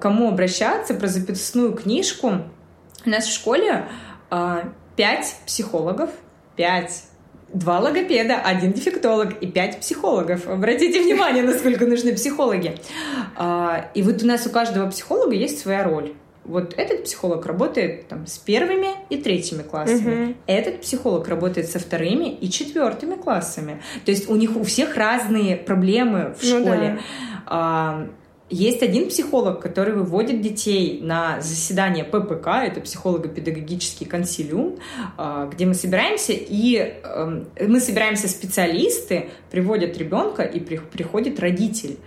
кому 0.00 0.28
обращаться, 0.28 0.94
про 0.94 1.08
записную 1.08 1.72
книжку. 1.72 2.42
У 3.04 3.10
нас 3.10 3.26
в 3.26 3.34
школе 3.34 3.86
пять 4.98 5.36
психологов, 5.46 6.10
пять 6.56 7.04
два 7.54 7.78
логопеда, 7.78 8.40
один 8.40 8.72
дефектолог 8.72 9.40
и 9.40 9.46
пять 9.46 9.78
психологов. 9.78 10.48
Обратите 10.48 11.00
внимание, 11.00 11.44
насколько 11.44 11.86
нужны 11.86 12.14
психологи. 12.14 12.74
А, 13.36 13.90
и 13.94 14.02
вот 14.02 14.24
у 14.24 14.26
нас 14.26 14.44
у 14.48 14.50
каждого 14.50 14.90
психолога 14.90 15.36
есть 15.36 15.60
своя 15.60 15.84
роль. 15.84 16.14
Вот 16.44 16.74
этот 16.76 17.04
психолог 17.04 17.46
работает 17.46 18.08
там, 18.08 18.26
с 18.26 18.38
первыми 18.38 18.88
и 19.08 19.18
третьими 19.18 19.62
классами. 19.62 20.24
Угу. 20.24 20.34
Этот 20.46 20.80
психолог 20.80 21.28
работает 21.28 21.70
со 21.70 21.78
вторыми 21.78 22.34
и 22.34 22.50
четвертыми 22.50 23.14
классами. 23.14 23.80
То 24.04 24.10
есть 24.10 24.28
у 24.28 24.34
них 24.34 24.56
у 24.56 24.64
всех 24.64 24.96
разные 24.96 25.56
проблемы 25.56 26.34
в 26.36 26.42
ну 26.42 26.60
школе. 26.60 26.98
Да. 26.98 27.00
А, 27.46 28.08
есть 28.50 28.82
один 28.82 29.08
психолог, 29.08 29.60
который 29.60 29.94
выводит 29.94 30.40
детей 30.40 31.00
на 31.02 31.40
заседание 31.40 32.04
ППК, 32.04 32.48
это 32.64 32.80
психолого-педагогический 32.80 34.04
консилиум, 34.04 34.78
а, 35.16 35.46
где 35.46 35.66
мы 35.66 35.74
собираемся, 35.74 36.32
и 36.32 36.76
эм, 36.76 37.48
мы 37.60 37.80
собираемся 37.80 38.28
специалисты, 38.28 39.30
приводят 39.50 39.98
ребенка, 39.98 40.42
и 40.42 40.60
приходит 40.60 41.40
родитель. 41.40 41.98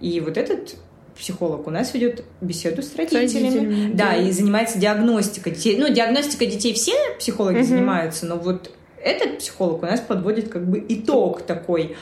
И 0.00 0.20
вот 0.20 0.38
этот 0.38 0.76
психолог 1.18 1.66
у 1.66 1.70
нас 1.70 1.92
ведет 1.92 2.24
беседу 2.40 2.82
с 2.82 2.96
родителями, 2.96 3.26
с 3.26 3.34
родителями 3.34 3.92
да, 3.92 4.12
да, 4.12 4.16
и 4.16 4.30
занимается 4.30 4.78
диагностикой 4.78 5.52
детей. 5.52 5.76
Ну, 5.78 5.92
диагностика 5.92 6.46
детей 6.46 6.72
все 6.72 6.94
психологи 7.18 7.58
угу. 7.58 7.66
занимаются, 7.66 8.24
но 8.24 8.36
вот 8.36 8.70
этот 9.02 9.38
психолог 9.38 9.82
у 9.82 9.86
нас 9.86 10.00
подводит 10.00 10.48
как 10.48 10.66
бы 10.66 10.84
итог 10.88 11.42
такой. 11.42 11.96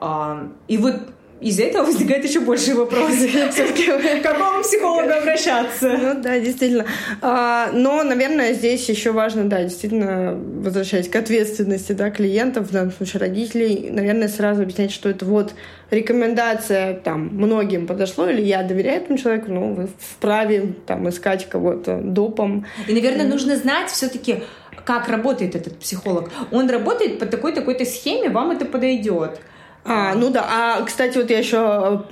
А, 0.00 0.48
и 0.68 0.78
вот 0.78 0.96
из-за 1.42 1.64
этого 1.64 1.84
возникает 1.86 2.24
еще 2.24 2.40
больше 2.40 2.74
вопросов. 2.74 3.18
К 3.32 4.22
какому 4.22 4.62
психологу 4.62 5.10
обращаться? 5.10 5.98
Ну 6.00 6.22
да, 6.22 6.38
действительно. 6.38 6.86
А, 7.20 7.70
но, 7.72 8.02
наверное, 8.04 8.54
здесь 8.54 8.88
еще 8.88 9.10
важно, 9.10 9.44
да, 9.44 9.62
действительно, 9.62 10.34
возвращаясь 10.34 11.08
к 11.08 11.16
ответственности 11.16 11.92
да, 11.92 12.10
клиентов, 12.10 12.68
в 12.68 12.72
данном 12.72 12.92
случае 12.92 13.20
родителей, 13.20 13.90
наверное, 13.90 14.28
сразу 14.28 14.62
объяснять, 14.62 14.92
что 14.92 15.08
это 15.08 15.24
вот 15.24 15.54
рекомендация 15.90 16.94
там 16.94 17.28
многим 17.32 17.86
подошло, 17.86 18.28
или 18.28 18.40
я 18.40 18.62
доверяю 18.62 19.02
этому 19.02 19.18
человеку, 19.18 19.50
ну, 19.50 19.74
вы 19.74 19.88
вправе 19.98 20.74
там 20.86 21.08
искать 21.08 21.48
кого-то 21.48 22.00
допом. 22.02 22.66
И, 22.86 22.92
наверное, 22.92 23.26
нужно 23.26 23.56
знать 23.56 23.90
все-таки, 23.90 24.42
как 24.84 25.08
работает 25.08 25.54
этот 25.54 25.78
психолог. 25.78 26.30
Он 26.50 26.68
работает 26.70 27.18
по 27.18 27.26
такой-такой-то 27.26 27.84
схеме, 27.84 28.30
вам 28.30 28.50
это 28.50 28.64
подойдет. 28.64 29.40
А, 29.84 30.14
ну 30.14 30.30
да. 30.30 30.46
А, 30.48 30.82
кстати, 30.84 31.18
вот 31.18 31.30
я 31.30 31.38
еще 31.38 32.04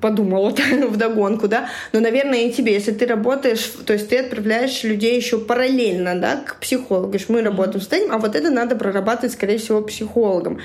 подумала 0.00 0.50
в 0.88 0.96
догонку, 0.96 1.48
да. 1.48 1.68
Но, 1.92 2.00
наверное, 2.00 2.40
и 2.40 2.52
тебе, 2.52 2.74
если 2.74 2.92
ты 2.92 3.06
работаешь, 3.06 3.72
то 3.86 3.94
есть 3.94 4.08
ты 4.08 4.18
отправляешь 4.18 4.84
людей 4.84 5.16
еще 5.16 5.38
параллельно, 5.38 6.14
да, 6.20 6.36
к 6.36 6.56
психологу. 6.60 7.08
Говоришь, 7.08 7.28
мы 7.28 7.42
работаем 7.42 7.80
с 7.80 7.90
этим, 7.90 8.12
а 8.12 8.18
вот 8.18 8.36
это 8.36 8.50
надо 8.50 8.76
прорабатывать, 8.76 9.32
скорее 9.32 9.58
всего, 9.58 9.80
психологом. 9.80 10.60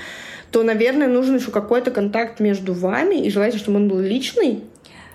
То, 0.50 0.62
наверное, 0.62 1.08
нужен 1.08 1.36
еще 1.36 1.50
какой-то 1.50 1.90
контакт 1.90 2.40
между 2.40 2.74
вами, 2.74 3.16
и 3.16 3.30
желательно, 3.30 3.60
чтобы 3.60 3.78
он 3.78 3.88
был 3.88 3.98
личный, 3.98 4.62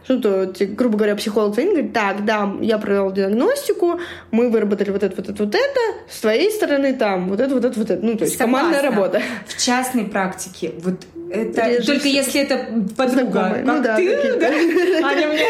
ну, 0.10 0.19
то, 0.19 0.52
грубо 0.65 0.98
говоря, 0.98 1.15
психолог 1.15 1.54
звонит, 1.54 1.72
говорит, 1.72 1.93
так, 1.93 2.26
да, 2.26 2.52
я 2.62 2.78
провел 2.80 3.12
диагностику, 3.12 4.00
мы 4.32 4.50
выработали 4.50 4.89
вот 4.89 5.04
это, 5.04 5.15
вот 5.15 5.30
это, 5.30 5.43
вот 5.43 5.56
это, 5.56 5.80
с 6.10 6.19
твоей 6.19 6.52
стороны 6.52 6.93
там, 6.93 7.30
вот 7.30 7.39
это, 7.39 7.54
вот 7.54 7.63
это, 7.63 7.80
вот 7.80 7.89
это. 7.89 8.06
Ну, 8.06 8.17
то 8.17 8.26
есть 8.26 8.38
Согласна. 8.38 8.72
командная 8.72 8.91
работа. 8.91 9.22
В 9.48 9.63
частной 9.63 10.06
практике 10.06 10.74
вот 10.80 10.95
это 11.32 11.67
Режешь. 11.67 11.86
только 11.86 12.08
если 12.08 12.41
это 12.41 12.65
подруга, 12.98 13.52
как 13.54 13.65
ну, 13.65 13.84
да, 13.84 13.95
ты, 13.95 14.39
да? 14.39 15.08
Аня 15.08 15.28
мне. 15.28 15.45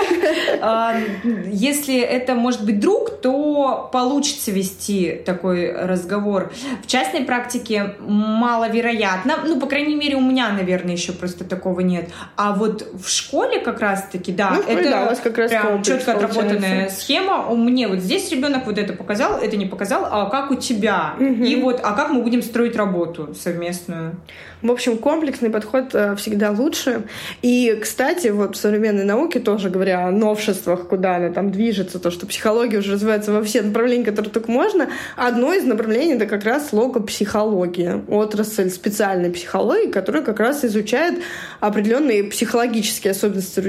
А, 0.62 0.98
если 1.46 2.00
это 2.00 2.36
может 2.36 2.66
быть 2.66 2.80
друг, 2.80 3.22
то 3.22 3.90
получится 3.92 4.52
вести 4.52 5.22
такой 5.26 5.72
разговор. 5.72 6.52
В 6.84 6.88
частной 6.88 7.22
практике 7.22 7.96
маловероятно, 8.00 9.40
ну, 9.46 9.60
по 9.60 9.68
крайней 9.68 9.96
мере, 9.96 10.16
у 10.16 10.22
меня, 10.22 10.50
наверное, 10.50 10.94
еще 10.94 11.14
просто 11.14 11.46
такого 11.46 11.80
нет. 11.80 12.10
А 12.36 12.54
вот 12.54 12.86
в 12.94 13.10
школе 13.10 13.60
как 13.60 13.80
раз-таки, 13.80 14.34
да. 14.34 14.49
Ну, 14.56 14.64
это 14.64 14.90
да, 14.90 15.04
у 15.04 15.06
вас 15.06 15.20
как 15.20 15.38
раз 15.38 15.50
прям 15.50 15.84
четко 15.84 16.14
отработанная 16.14 16.90
схема. 16.90 17.48
У 17.48 17.56
меня 17.56 17.90
вот 17.90 18.00
здесь 18.00 18.32
ребенок 18.32 18.66
вот 18.66 18.78
это 18.78 18.94
показал, 18.94 19.40
это 19.40 19.58
не 19.58 19.66
показал, 19.66 20.08
а 20.10 20.30
как 20.30 20.52
у 20.52 20.56
тебя? 20.56 21.16
Угу. 21.18 21.44
И 21.44 21.62
вот, 21.62 21.80
а 21.84 21.94
как 21.94 22.10
мы 22.10 22.22
будем 22.22 22.42
строить 22.42 22.76
работу 22.76 23.34
совместную? 23.34 24.16
В 24.62 24.72
общем, 24.72 24.98
комплексный 24.98 25.50
подход 25.50 25.96
э, 25.96 26.16
всегда 26.18 26.52
лучше. 26.52 27.04
И, 27.42 27.80
кстати, 27.82 28.28
вот 28.28 28.58
в 28.58 28.60
современной 28.60 29.06
науке 29.06 29.40
тоже 29.40 29.70
говоря 29.70 30.06
о 30.06 30.12
новшествах, 30.12 30.88
куда 30.88 31.16
она 31.16 31.30
там 31.30 31.50
движется, 31.50 31.98
то, 31.98 32.12
что 32.12 32.26
психология 32.26 32.80
уже 32.80 32.94
развивается 32.94 33.32
во 33.32 33.42
все 33.42 33.62
направления, 33.62 34.04
которые 34.04 34.32
только 34.34 34.52
можно, 34.52 34.90
одно 35.16 35.54
из 35.54 35.64
направлений 35.64 36.16
это 36.16 36.26
как 36.26 36.44
раз 36.44 36.74
логопсихология, 36.74 38.02
отрасль 38.10 38.70
специальной 38.70 39.30
психологии, 39.30 39.90
которая 39.90 40.24
как 40.24 40.42
раз 40.42 40.66
изучает 40.66 41.22
определенные 41.62 42.26
психологические 42.26 43.12
особенности 43.12 43.62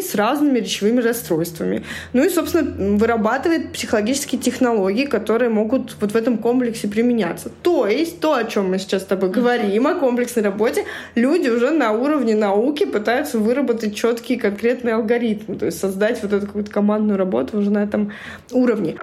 людей 0.00 0.02
с 0.02 0.14
разными 0.14 0.58
речевыми 0.58 1.00
расстройствами. 1.00 1.82
Ну 2.12 2.24
и, 2.24 2.28
собственно, 2.28 2.96
вырабатывает 2.96 3.72
психологические 3.72 4.40
технологии, 4.40 5.04
которые 5.04 5.50
могут 5.50 5.96
вот 6.00 6.12
в 6.12 6.16
этом 6.16 6.38
комплексе 6.38 6.88
применяться. 6.88 7.50
То 7.62 7.86
есть 7.86 8.20
то, 8.20 8.34
о 8.34 8.44
чем 8.44 8.70
мы 8.70 8.78
сейчас 8.78 9.02
с 9.02 9.06
тобой 9.06 9.30
говорим, 9.30 9.86
о 9.86 9.94
комплексной 9.94 10.42
работе, 10.42 10.84
люди 11.14 11.48
уже 11.48 11.70
на 11.70 11.92
уровне 11.92 12.34
науки 12.34 12.84
пытаются 12.84 13.38
выработать 13.38 13.94
четкие 13.94 14.38
конкретные 14.38 14.94
алгоритмы, 14.94 15.56
то 15.56 15.66
есть 15.66 15.78
создать 15.78 16.22
вот 16.22 16.32
эту 16.32 16.46
какую-то 16.46 16.70
командную 16.70 17.18
работу 17.18 17.58
уже 17.58 17.70
на 17.70 17.82
этом 17.82 18.12
уровне. 18.52 18.96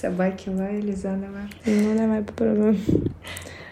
Собаки 0.00 0.48
лаяли 0.48 0.92
заново. 0.92 1.40
Ну, 1.66 1.98
давай 1.98 2.22
попробуем. 2.22 2.78